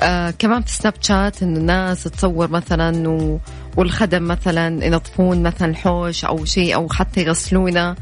آه 0.00 0.30
كمان 0.30 0.62
في 0.62 0.72
سناب 0.72 0.94
شات 1.00 1.42
إنه 1.42 1.58
الناس 1.58 2.02
تصور 2.02 2.50
مثلا 2.50 3.08
و... 3.08 3.38
والخدم 3.76 4.28
مثلا 4.28 4.86
ينظفون 4.86 5.42
مثلا 5.42 5.70
الحوش 5.70 6.24
أو 6.24 6.44
شيء 6.44 6.74
أو 6.74 6.88
حتى 6.88 7.20
يغسلونه. 7.20 7.96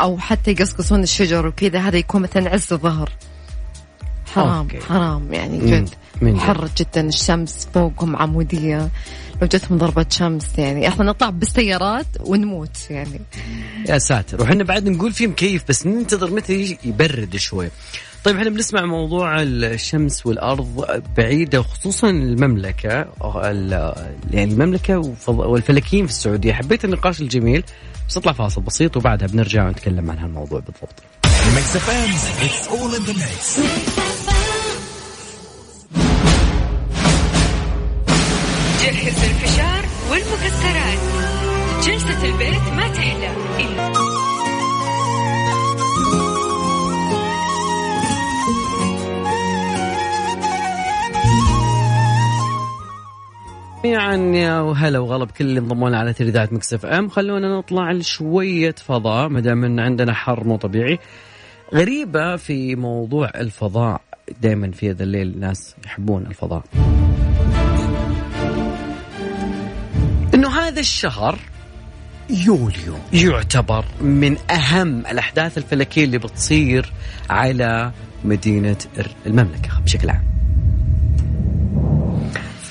أو 0.00 0.18
حتى 0.18 0.50
يقصقصون 0.50 1.02
الشجر 1.02 1.46
وكذا 1.46 1.78
هذا 1.78 1.96
يكون 1.96 2.22
مثلا 2.22 2.50
عز 2.50 2.72
الظهر. 2.72 3.10
حرام 4.34 4.58
أوكي. 4.58 4.80
حرام 4.80 5.32
يعني. 5.32 5.58
جد. 5.58 5.88
من. 6.22 6.40
حر 6.40 6.68
جدا 6.76 7.08
الشمس 7.08 7.68
فوقهم 7.74 8.16
عمودية. 8.16 8.90
لو 9.42 9.48
جتهم 9.48 9.78
ضربة 9.78 10.06
شمس 10.10 10.58
يعني. 10.58 10.88
إحنا 10.88 11.04
نطلع 11.04 11.30
بالسيارات 11.30 12.06
ونموت 12.20 12.90
يعني. 12.90 13.20
يا 13.88 13.98
ساتر. 13.98 14.42
وحنا 14.42 14.64
بعد 14.64 14.88
نقول 14.88 15.12
في 15.12 15.26
مكيف 15.26 15.64
بس 15.68 15.86
ننتظر 15.86 16.30
متى 16.30 16.78
يبرد 16.84 17.36
شوي. 17.36 17.70
طيب 18.24 18.36
إحنا 18.36 18.50
بنسمع 18.50 18.86
موضوع 18.86 19.42
الشمس 19.42 20.26
والأرض 20.26 21.00
بعيدة 21.16 21.60
وخصوصا 21.60 22.10
المملكة 22.10 23.06
ال- 23.44 23.94
يعني 24.30 24.52
المملكة 24.52 25.14
والفلكيين 25.28 26.06
في 26.06 26.12
السعودية. 26.12 26.52
حبيت 26.52 26.84
النقاش 26.84 27.20
الجميل. 27.20 27.64
بس 28.08 28.18
نطلع 28.18 28.32
فاصل 28.32 28.60
بسيط 28.60 28.96
وبعدها 28.96 29.28
بنرجع 29.28 29.66
ونتكلم 29.66 30.10
عن 30.10 30.18
هالموضوع 30.18 30.60
بالضبط. 30.60 31.02
جميعا 53.84 54.16
يا 54.16 54.60
وهلا 54.60 54.98
وغلا 54.98 55.24
بكل 55.24 55.44
اللي 55.44 55.60
انضموا 55.60 55.88
لنا 55.88 55.98
على 55.98 56.12
ترددات 56.12 56.52
Mix 56.52 56.74
FM. 56.74 57.08
خلونا 57.08 57.58
نطلع 57.58 57.92
لشوية 57.92 58.74
فضاء 58.78 59.28
ما 59.28 59.40
دام 59.40 59.64
إن 59.64 59.80
عندنا 59.80 60.14
حر 60.14 60.44
مو 60.44 60.56
طبيعي. 60.56 60.98
غريبة 61.74 62.36
في 62.36 62.76
موضوع 62.76 63.30
الفضاء. 63.34 64.00
دائما 64.42 64.70
في 64.70 64.90
هذا 64.90 65.02
الليل 65.02 65.26
الناس 65.26 65.76
يحبون 65.84 66.26
الفضاء. 66.26 66.62
إنه 70.34 70.48
هذا 70.48 70.80
الشهر 70.80 71.38
يوليو 72.30 72.94
يعتبر 73.12 73.84
من 74.00 74.36
أهم 74.50 75.06
الأحداث 75.06 75.58
الفلكية 75.58 76.04
اللي 76.04 76.18
بتصير 76.18 76.92
على 77.30 77.92
مدينة 78.24 78.76
المملكة 79.26 79.80
بشكل 79.84 80.10
عام. 80.10 80.31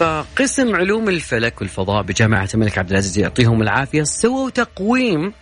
فقسم 0.01 0.75
علوم 0.75 1.09
الفلك 1.09 1.61
والفضاء 1.61 2.03
بجامعة 2.03 2.49
الملك 2.53 2.77
عبد 2.77 2.89
العزيز 2.89 3.17
يعطيهم 3.17 3.61
العافية 3.61 4.03
سووا 4.03 4.49
تقويم 4.49 5.33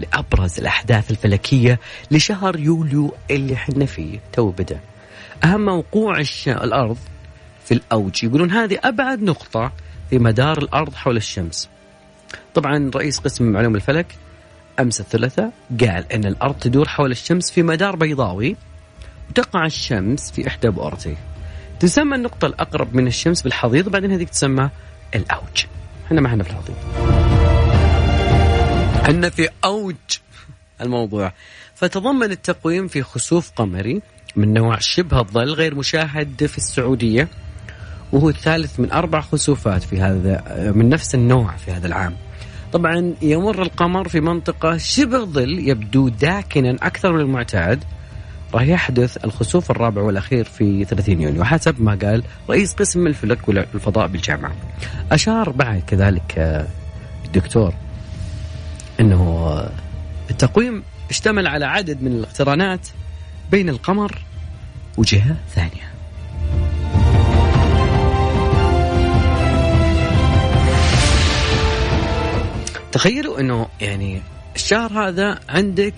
لأبرز 0.00 0.58
الأحداث 0.58 1.10
الفلكية 1.10 1.80
لشهر 2.10 2.58
يوليو 2.58 3.14
اللي 3.30 3.56
حنا 3.56 3.86
فيه. 3.86 4.20
تو 4.32 4.50
بدأ. 4.50 4.80
أهم 5.44 5.68
وقوع. 5.68 6.22
الأرض 6.46 6.96
في 7.64 7.74
الأوج. 7.74 8.24
يقولون 8.24 8.50
هذه 8.50 8.78
أبعد 8.84 9.22
نقطة 9.22 9.72
في 10.10 10.18
مدار 10.18 10.58
الأرض 10.58 10.94
حول 10.94 11.16
الشمس. 11.16 11.68
طبعا 12.54 12.90
رئيس 12.94 13.18
قسم 13.18 13.56
علوم 13.56 13.76
الفلك 13.76 14.06
أمس 14.80 15.00
الثلاثاء 15.00 15.52
قال 15.80 16.12
أن 16.12 16.24
الأرض 16.24 16.54
تدور 16.54 16.88
حول 16.88 17.10
الشمس 17.10 17.50
في 17.50 17.62
مدار 17.62 17.96
بيضاوي 17.96 18.56
وتقع 19.30 19.66
الشمس 19.66 20.30
في 20.30 20.48
إحدى 20.48 20.68
بؤرتيه 20.68 21.33
تسمى 21.80 22.16
النقطة 22.16 22.46
الأقرب 22.46 22.94
من 22.94 23.06
الشمس 23.06 23.42
بالحضيض 23.42 23.88
بعدين 23.88 24.12
هذيك 24.12 24.30
تسمى 24.30 24.70
الأوج. 25.14 25.64
إحنا 26.06 26.20
ما 26.20 26.28
إحنا 26.28 26.44
في 26.44 26.50
الحضيض. 26.50 26.76
إحنا 29.02 29.30
في 29.30 29.48
أوج 29.64 29.94
الموضوع. 30.80 31.32
فتضمن 31.74 32.30
التقويم 32.30 32.88
في 32.88 33.02
خسوف 33.02 33.50
قمري 33.56 34.02
من 34.36 34.52
نوع 34.54 34.78
شبه 34.78 35.20
الظل 35.20 35.52
غير 35.54 35.74
مشاهد 35.74 36.46
في 36.46 36.58
السعودية 36.58 37.28
وهو 38.12 38.28
الثالث 38.28 38.80
من 38.80 38.92
أربع 38.92 39.20
خسوفات 39.20 39.82
في 39.82 40.00
هذا 40.00 40.72
من 40.74 40.88
نفس 40.88 41.14
النوع 41.14 41.56
في 41.56 41.70
هذا 41.70 41.86
العام. 41.86 42.16
طبعا 42.72 43.14
يمر 43.22 43.62
القمر 43.62 44.08
في 44.08 44.20
منطقة 44.20 44.76
شبه 44.76 45.24
ظل 45.24 45.68
يبدو 45.68 46.08
داكنا 46.08 46.76
أكثر 46.82 47.12
من 47.12 47.20
المعتاد 47.20 47.84
راح 48.54 48.62
يحدث 48.62 49.24
الخسوف 49.24 49.70
الرابع 49.70 50.02
والأخير 50.02 50.44
في 50.44 50.84
30 50.84 51.20
يونيو. 51.20 51.44
حسب 51.44 51.80
ما 51.80 51.98
قال 52.02 52.22
رئيس 52.50 52.72
قسم 52.74 53.06
الفلك 53.06 53.48
والفضاء 53.48 54.06
بالجامعة. 54.06 54.52
أشار 55.12 55.50
بعد 55.50 55.82
كذلك 55.86 56.38
آه، 56.38 56.66
الدكتور 57.24 57.74
أنه 59.00 59.22
آه، 59.22 59.70
التقويم 60.30 60.82
اشتمل 61.10 61.46
على 61.46 61.64
عدد 61.64 62.02
من 62.02 62.12
الاقترانات 62.12 62.88
بين 63.50 63.68
القمر 63.68 64.18
وجهة 64.96 65.36
ثانية. 65.54 65.94
تخيلوا 72.92 73.40
إنه 73.40 73.68
يعني 73.80 74.22
الشهر 74.56 75.08
هذا 75.08 75.40
عندك 75.48 75.94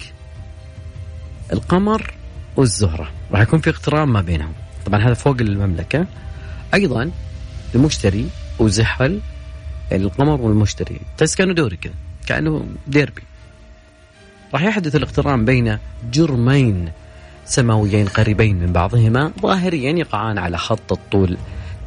القمر 1.52 2.14
والزهرة. 2.56 3.10
راح 3.32 3.40
يكون 3.40 3.60
في 3.60 3.70
اقتران 3.70 4.08
ما 4.08 4.20
بينهم. 4.20 4.52
طبعا 4.86 5.00
هذا 5.00 5.14
فوق 5.14 5.36
المملكة. 5.40 6.06
أيضا 6.74 7.10
المشتري 7.74 8.28
وزحل 8.58 9.20
القمر 9.92 10.40
والمشتري. 10.40 11.00
تحس 11.18 11.34
كأنه 11.34 11.54
دوري 11.54 11.76
كذا 11.76 11.94
كأنه 12.26 12.66
ديربي. 12.86 13.22
راح 14.54 14.62
يحدث 14.62 14.96
الاقتران 14.96 15.44
بين 15.44 15.78
جرمين 16.12 16.88
سماويين 17.44 18.08
قريبين 18.08 18.56
من 18.56 18.72
بعضهما 18.72 19.32
ظاهريا 19.42 19.92
يقعان 19.92 20.38
على 20.38 20.58
خط 20.58 20.92
الطول 20.92 21.36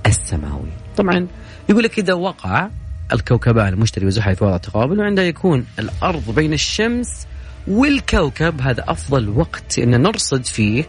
السماوي. 0.06 0.70
طبعا 0.98 1.28
يقول 1.70 1.84
لك 1.84 2.00
إذا 2.00 2.14
وقع 2.14 2.70
الكوكبان 3.14 3.68
المشتري 3.74 4.06
وزحل 4.06 4.36
في 4.36 4.44
وضع 4.44 4.58
تقابل 4.58 5.00
وعندها 5.00 5.24
يكون 5.24 5.66
الأرض 5.80 6.36
بين 6.36 6.54
الشمس 6.54 7.28
والكوكب 7.70 8.62
هذا 8.62 8.84
أفضل 8.88 9.30
وقت 9.30 9.80
أن 9.80 10.02
نرصد 10.02 10.46
فيه 10.46 10.86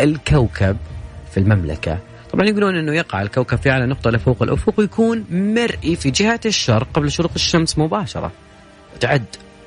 الكوكب 0.00 0.76
في 1.30 1.40
المملكة. 1.40 1.98
طبعا 2.32 2.46
يقولون 2.46 2.76
أنه 2.76 2.94
يقع 2.94 3.22
الكوكب 3.22 3.58
في 3.58 3.70
أعلى 3.70 3.86
نقطة 3.86 4.10
لفوق 4.10 4.42
الأفق 4.42 4.74
ويكون 4.78 5.24
مرئي 5.30 5.96
في 5.96 6.10
جهة 6.10 6.40
الشرق 6.46 6.88
قبل 6.94 7.10
شروق 7.10 7.30
الشمس 7.34 7.78
مباشرة. 7.78 8.32
وتعد 8.96 9.24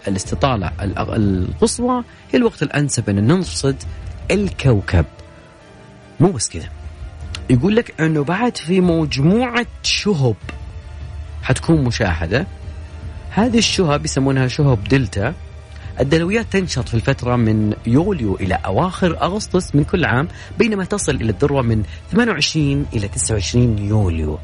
الاستطالة 0.08 0.68
الأغ- 0.68 1.10
القصوى 1.10 2.04
هي 2.32 2.40
الوقت 2.40 2.64
الأنسب 2.64 3.10
أن 3.10 3.28
نرصد 3.28 3.76
الكوكب. 4.32 5.06
مو 6.20 6.32
بس 6.32 6.50
كذا. 6.50 6.70
يقول 7.50 7.76
لك 7.76 8.02
أنه 8.02 8.24
بعد 8.24 8.58
في 8.58 8.82
مجموعة 8.82 9.66
شهب 9.84 10.36
حتكون 11.44 11.84
مشاهدة. 11.84 12.48
هذه 13.30 13.58
الشهب 13.58 14.06
يسمونها 14.06 14.48
شهب 14.48 14.84
دلتا. 14.84 15.34
الدلويات 16.00 16.46
تنشط 16.52 16.88
في 16.90 16.94
الفترة 16.94 17.36
من 17.36 17.74
يوليو 17.88 18.36
إلى 18.36 18.60
أواخر 18.66 19.22
أغسطس 19.22 19.76
من 19.76 19.84
كل 19.84 20.06
عام 20.06 20.28
بينما 20.60 20.86
تصل 20.86 21.16
إلى 21.16 21.30
الذروة 21.30 21.62
من 21.62 21.84
28 22.12 22.86
إلى 22.94 23.08
29 23.08 23.78
يوليو. 23.78 24.40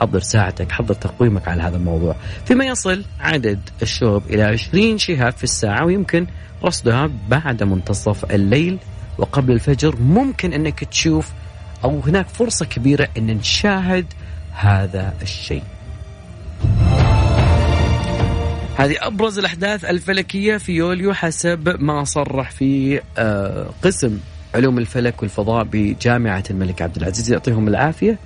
حضر 0.00 0.20
ساعتك 0.20 0.72
حضر 0.72 0.94
تقويمك 0.94 1.48
على 1.48 1.62
هذا 1.62 1.76
الموضوع. 1.76 2.16
فيما 2.46 2.64
يصل 2.64 3.04
عدد 3.20 3.60
الشهب 3.82 4.22
إلى 4.30 4.42
20 4.42 4.98
شهاب 4.98 5.32
في 5.32 5.44
الساعة 5.44 5.84
ويمكن 5.84 6.26
رصدها 6.64 7.10
بعد 7.28 7.62
منتصف 7.62 8.32
الليل 8.32 8.78
وقبل 9.18 9.52
الفجر. 9.52 9.96
ممكن 10.00 10.52
أنك 10.52 10.84
تشوف 10.84 11.32
أو 11.84 12.00
هناك 12.00 12.28
فرصة 12.28 12.66
كبيرة 12.66 13.08
أن 13.18 13.26
نشاهد 13.26 14.06
هذا 14.52 15.14
الشيء. 15.22 15.62
هذه 18.78 18.96
أبرز 19.00 19.38
الأحداث 19.38 19.84
الفلكية 19.84 20.56
في 20.56 20.72
يوليو 20.72 21.12
حسب 21.14 21.76
ما 21.80 22.04
صرح 22.04 22.50
في 22.50 23.00
آه، 23.18 23.70
قسم 23.82 24.18
علوم 24.54 24.78
الفلك 24.78 25.22
والفضاء 25.22 25.64
بجامعة 25.64 26.44
الملك 26.50 26.82
عبد 26.82 26.96
العزيز. 26.96 27.32
يعطيهم 27.32 27.68
العافية. 27.68 28.18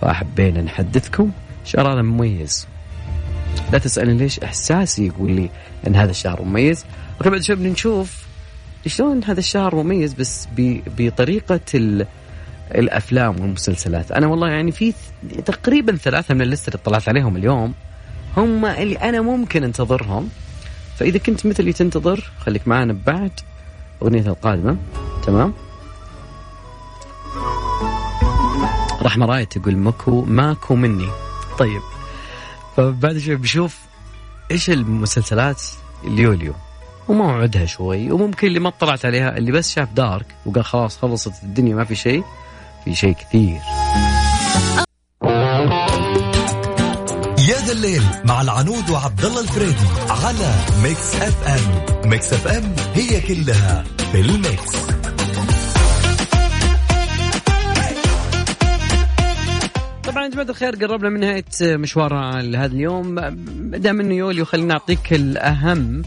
فحبينا 0.00 0.62
نحدثكم 0.62 1.30
شهر 1.64 1.92
هذا 1.92 2.02
مميز. 2.02 2.66
لا 3.72 3.78
تسألني 3.78 4.18
ليش 4.18 4.38
احساسي 4.40 5.06
يقول 5.06 5.30
لي 5.32 5.50
إن 5.86 5.96
هذا 5.96 6.10
الشهر 6.10 6.42
مميز. 6.42 6.84
okay 7.18 7.30
بعد 7.30 7.42
شوي 7.42 7.56
بنشوف 7.56 8.24
شلون 8.86 9.24
هذا 9.24 9.38
الشهر 9.38 9.74
مميز 9.74 10.12
بس 10.14 10.48
ب- 10.56 10.80
بطريقة 10.96 11.60
ال 11.74 12.06
الأفلام 12.74 13.40
والمسلسلات. 13.40 14.12
أنا 14.12 14.26
والله 14.26 14.48
يعني 14.48 14.72
في 14.72 14.94
تقريبا 15.46 15.96
ثلاثة 15.96 16.34
من 16.34 16.42
ال 16.42 16.47
list 16.47 16.68
اللي 16.68 16.78
طلعت 16.84 17.08
عليهم 17.08 17.36
اليوم 17.36 17.74
هم 18.36 18.64
اللي 18.64 18.96
أنا 18.96 19.20
ممكن 19.20 19.64
أنتظرهم. 19.64 20.28
فإذا 20.96 21.18
كنت 21.18 21.46
مثلي 21.46 21.72
تنتظر 21.72 22.30
خليك 22.40 22.68
معنا 22.68 22.96
بعد 23.06 23.40
أغنية 24.02 24.26
القادمة. 24.26 24.76
تمام؟ 25.26 25.54
رحمة 29.02 29.26
رياض 29.26 29.44
تقول 29.44 29.76
ماكو 29.76 30.24
ماكو 30.24 30.74
مني. 30.74 31.08
طيب. 31.58 31.82
فبعد 32.76 33.18
شوي 33.18 33.36
بشوف 33.36 33.78
إيش 34.50 34.70
المسلسلات 34.70 35.62
اليوليو 36.04 36.54
وموعدها 37.08 37.66
شوي. 37.66 38.12
وممكن 38.12 38.46
اللي 38.46 38.60
ما 38.60 38.68
اطلعت 38.68 39.04
عليها 39.04 39.38
اللي 39.38 39.52
بس 39.52 39.70
شاف 39.70 39.92
Dark 39.92 40.26
وقال 40.46 40.64
خلاص 40.64 40.98
خلصت 40.98 41.42
الدنيا 41.42 41.74
ما 41.74 41.84
في 41.84 41.94
شيء. 41.94 42.24
في 42.84 42.94
شيء 42.94 43.12
كثير. 43.12 43.60
الليل 47.80 48.02
مع 48.24 48.42
العنود 48.42 48.90
وعبد 48.90 49.24
الله 49.24 49.40
الفريدي 49.40 49.86
على 50.08 50.54
Mix 50.82 51.14
FM. 51.14 52.10
Mix 52.10 52.32
FM 52.32 52.74
هي 52.94 53.20
كلها 53.20 53.84
في 54.12 54.20
ال 54.20 54.31
Mix. 54.31 54.76
طبعا 60.04 60.24
يا 60.24 60.28
جماعة 60.28 60.48
الخير 60.48 60.74
قربنا 60.74 61.08
من 61.08 61.20
نهاية 61.20 61.44
مشوار 61.62 62.14
هذا 62.14 62.66
اليوم. 62.66 63.20
دام 63.76 64.00
إنه 64.00 64.14
يوليو 64.14 64.44
خلينا 64.44 64.68
نعطيك 64.68 65.12
الأهم. 65.12 66.02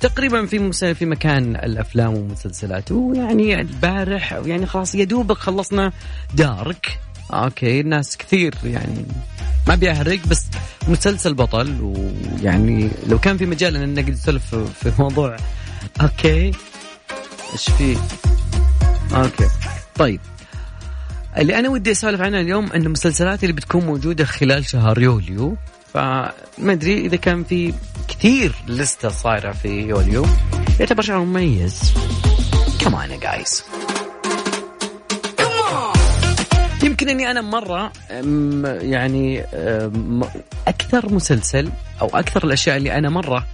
تقريبا 0.00 0.46
في 0.46 0.94
في 0.94 1.06
مكان 1.06 1.56
الأفلام 1.56 2.14
والمسلسلات 2.14 2.92
ويعني 2.92 3.60
البارح 3.60 4.32
يعني 4.32 4.66
خلاص 4.66 4.94
يا 4.94 5.04
دوبك 5.04 5.36
خلصنا 5.38 5.92
Dark. 6.34 7.00
Okay 7.30 7.80
الناس 7.80 8.16
كثير 8.16 8.54
يعني 8.64 9.04
ما 9.68 9.74
بيحرق 9.74 10.26
بس 10.26 10.46
مسلسل 10.88 11.34
بطل 11.34 11.80
ويعني 11.80 12.90
لو 13.06 13.18
كان 13.18 13.36
في 13.36 13.46
مجال 13.46 13.76
إن 13.76 13.94
نقدر 13.94 14.12
نسولف 14.12 14.54
في 14.54 14.92
موضوع. 14.98 15.36
Okay 16.00 16.52
إيش 17.52 17.70
في؟ 17.78 17.96
Okay 19.14 19.48
طيب. 19.94 20.20
اللي 21.38 21.58
أنا 21.58 21.68
ودي 21.68 21.90
أسولف 21.90 22.20
عنها 22.20 22.40
اليوم 22.40 22.72
إن 22.72 22.82
المسلسلات 22.82 23.42
اللي 23.42 23.52
بتكون 23.52 23.84
موجودة 23.84 24.24
خلال 24.24 24.66
شهر 24.66 25.02
يوليو 25.02 25.56
فما 25.94 26.32
أدري 26.58 27.06
إذا 27.06 27.16
كان 27.16 27.44
في 27.44 27.74
كثير 28.08 28.54
لستة 28.68 29.08
صايرة 29.08 29.52
في 29.52 29.68
يوليو. 29.68 30.26
يعتبر 30.80 31.02
شهر 31.02 31.18
مميز. 31.18 31.94
كمان 32.80 33.18
جايز 33.18 33.64
يمكن 37.00 37.14
إني 37.14 37.30
أنا 37.30 37.40
مرة 37.40 37.92
يعني 38.82 39.44
أكثر 40.66 41.14
مسلسل 41.14 41.70
أو 42.00 42.08
أكثر 42.08 42.44
الأشياء 42.44 42.76
اللي 42.76 42.94
أنا 42.94 43.10
مرة 43.10 43.46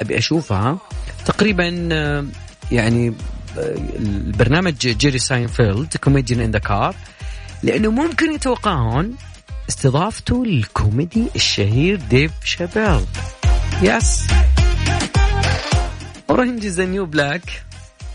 أبي 0.00 0.18
أشوفها 0.18 0.78
تقريبا 1.24 1.68
يعني 2.72 3.14
البرنامج 3.96 4.74
Jerry 4.74 5.18
Seinfeld 5.18 5.96
Comedians 5.96 6.40
in 6.40 6.50
the 6.50 6.58
Car 6.58 6.94
لأنه 7.62 7.90
ممكن 7.90 8.32
يتوقعون 8.32 9.16
استضافته 9.68 10.46
للكوميدي 10.46 11.26
الشهير 11.36 11.96
Dave 11.96 12.32
Chappelle 12.44 13.06
yes 13.82 14.26
Orange 16.30 16.66
Is 16.66 16.80
New 16.80 17.06
Black 17.06 17.62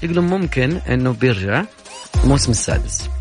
يقولون 0.04 0.26
ممكن 0.26 0.78
إنه 0.90 1.12
بيرجع 1.12 1.64
الموسم 2.24 2.52
السادس. 2.52 3.17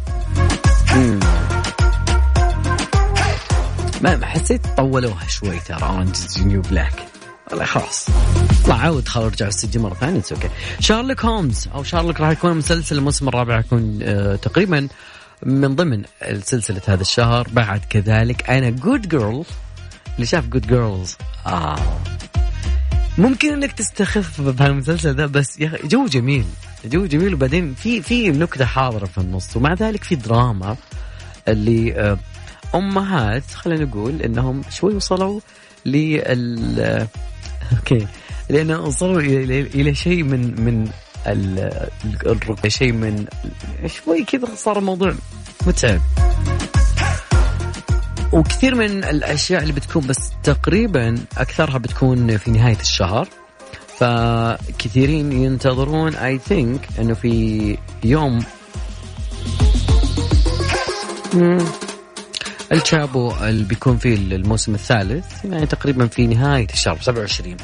ما 4.00 4.26
حسيت 4.26 4.66
طولوها 4.66 5.26
شوي 5.28 5.58
ترى 5.60 5.82
Orange 5.82 6.08
Is 6.08 6.42
New 6.46 6.62
Black 6.62 6.92
خلاص. 7.64 8.06
طلع 8.64 8.76
عود 8.76 9.08
خلوا 9.08 9.28
رجعوا 9.28 9.48
السجن 9.48 9.80
مرة 9.80 9.94
ثانية 9.94 10.22
okay 10.32 10.48
Sherlock 10.80 11.24
Holmes 11.24 11.68
أو 11.74 11.82
شارلوك 11.82 12.20
راح 12.20 12.30
يكون 12.30 12.56
مسلسل 12.56 12.98
الموسم 12.98 13.28
الرابع 13.28 13.58
يكون 13.58 13.98
آه 14.02 14.36
تقريبا 14.36 14.88
من 15.42 15.74
ضمن 15.76 16.02
سلسلة 16.42 16.82
هذا 16.86 17.02
الشهر. 17.02 17.48
بعد 17.52 17.80
كذلك 17.90 18.50
أنا 18.50 18.70
Good 18.70 19.08
Girl 19.08 19.44
اللي 20.14 20.26
شاف 20.26 20.46
Good 20.46 20.66
Girls 20.66 21.16
آه. 21.46 21.76
ممكن 23.18 23.52
انك 23.52 23.72
تستخف 23.72 24.40
بهالمسلسل 24.40 25.16
ذا 25.16 25.26
بس 25.26 25.60
يا 25.60 25.66
أخي 25.66 25.88
جو 25.88 26.06
جميل 26.06 26.44
جو 26.84 27.06
جميل. 27.06 27.34
وبعدين 27.34 27.74
في 27.74 28.02
في 28.02 28.28
نكتة 28.30 28.64
حاضرة 28.64 29.06
في 29.06 29.18
النص 29.18 29.56
ومع 29.56 29.74
ذلك 29.74 30.04
في 30.04 30.14
دراما 30.14 30.76
اللي 31.48 31.94
آه، 31.94 32.18
أمهات 32.74 33.50
خلينا 33.50 33.84
نقول 33.84 34.22
إنهم 34.22 34.62
شوي 34.70 34.94
وصلوا 34.94 35.40
لل 35.86 36.80
آه، 36.80 37.08
أوكي 37.76 38.06
لأنه 38.50 38.80
وصلوا 38.80 39.20
إلى 39.20 39.94
شيء 39.94 40.22
من 40.22 40.60
من 40.60 40.90
شيء 42.68 42.92
من 42.92 43.26
شوي 43.86 44.24
كذا 44.24 44.54
صار 44.54 44.78
الموضوع 44.78 45.14
متعب. 45.66 46.00
وكثير 48.32 48.74
من 48.74 49.04
الأشياء 49.04 49.62
اللي 49.62 49.72
بتكون 49.72 50.06
بس 50.06 50.30
تقريبا 50.42 51.14
أكثرها 51.38 51.78
بتكون 51.78 52.36
في 52.36 52.50
نهاية 52.50 52.80
الشهر. 52.80 53.28
فكثيرين 53.98 55.32
ينتظرون 55.32 56.14
اي 56.14 56.38
ثينك 56.38 56.88
إنه 56.98 57.14
في 57.14 57.78
يوم. 58.04 58.44
El 62.72 62.89
Chapo 62.89 63.32
اللي 63.42 63.64
بيكون 63.64 63.98
فيه 63.98 64.14
الموسم 64.14 64.74
الثالث 64.74 65.44
يعني 65.44 65.66
تقريبا 65.66 66.06
في 66.06 66.26
نهاية 66.26 66.66
الشهر 66.72 66.98
27 67.00 67.56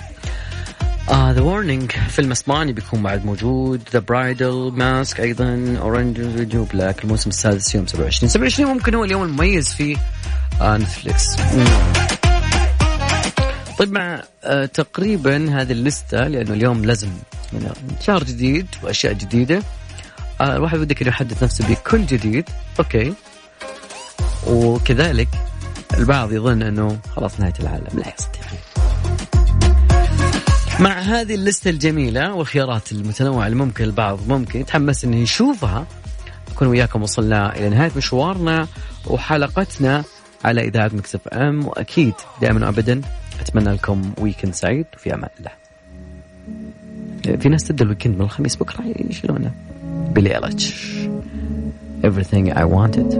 The 1.13 1.41
uh, 1.41 1.43
Warning 1.43 1.93
فيلم 1.93 2.31
أسباني 2.31 2.73
بيكون 2.73 3.03
بعد 3.03 3.25
موجود. 3.25 3.81
The 3.93 3.99
Bridal 3.99 4.73
Mask 4.77 5.21
أيضا 5.21 5.77
Orange 5.81 6.21
New 6.21 6.65
Black 6.65 7.05
الموسم 7.05 7.31
السادس 7.31 7.75
يوم 7.75 7.87
27 7.87 8.29
27 8.31 8.71
ممكن 8.75 8.95
هو 8.95 9.05
اليوم 9.05 9.23
المميز 9.23 9.69
في 9.75 9.97
آه 10.61 10.77
Netflix 10.77 11.27
طيب 13.79 13.93
مع 13.93 14.23
آه 14.45 14.67
تقريبا 14.67 15.61
هذه 15.61 15.73
اللستة 15.73 16.29
لأنه 16.29 16.53
اليوم 16.55 16.85
لازم 16.85 17.09
يعني 17.53 17.69
شهر 18.01 18.25
جديد 18.25 18.67
وأشياء 18.83 19.13
جديدة 19.13 19.63
آه 20.41 20.57
الواحد 20.57 20.79
ودك 20.79 21.03
إنه 21.03 21.09
يحدث 21.11 21.43
نفسه 21.43 21.69
بكل 21.69 22.07
جديد. 22.07 22.49
Okay. 22.79 23.15
وكذلك 24.47 25.29
البعض 25.99 26.33
يظن 26.33 26.63
أنه 26.63 26.99
خلاص 27.17 27.41
نهاية 27.41 27.55
العالم. 27.61 27.87
لا 27.95 28.13
صديقي 28.19 28.72
مع 30.81 30.99
هذه 31.01 31.35
اللستة 31.35 31.71
الجميلة 31.71 32.35
والخيارات 32.35 32.93
المتنوعة 32.93 33.47
اللي 33.47 33.57
ممكن 33.57 33.85
البعض 33.85 34.19
ممكن 34.29 34.61
يتحمس 34.61 35.05
إنه 35.05 35.17
يشوفها 35.17 35.87
نكون 36.51 36.69
وياكم 36.69 37.03
وصلنا 37.03 37.57
إلى 37.57 37.69
نهاية 37.69 37.91
مشوارنا 37.97 38.69
وحلقتنا 39.07 40.05
على 40.45 40.69
إذاعة 40.69 40.91
Mix 40.95 41.29
FM. 41.29 41.67
وأكيد 41.67 42.15
دائما 42.41 42.67
وابدا 42.67 43.01
أتمنى 43.41 43.73
لكم 43.73 44.13
weekend 44.19 44.55
سعيد 44.55 44.87
وفي 44.95 45.15
أمان 45.15 45.29
الله. 45.39 45.53
في 47.39 47.49
ناس 47.49 47.65
تبدأ 47.65 47.85
ال 47.85 47.88
weekend 47.88 48.15
من 48.15 48.23
الخميس 48.23 48.57
بكرة 48.57 48.85
يشيلونه. 49.11 49.53
Billie 49.85 50.35
Eilish 50.37 50.93
Everything 52.05 52.51
I 52.51 52.65
wanted. 52.65 53.11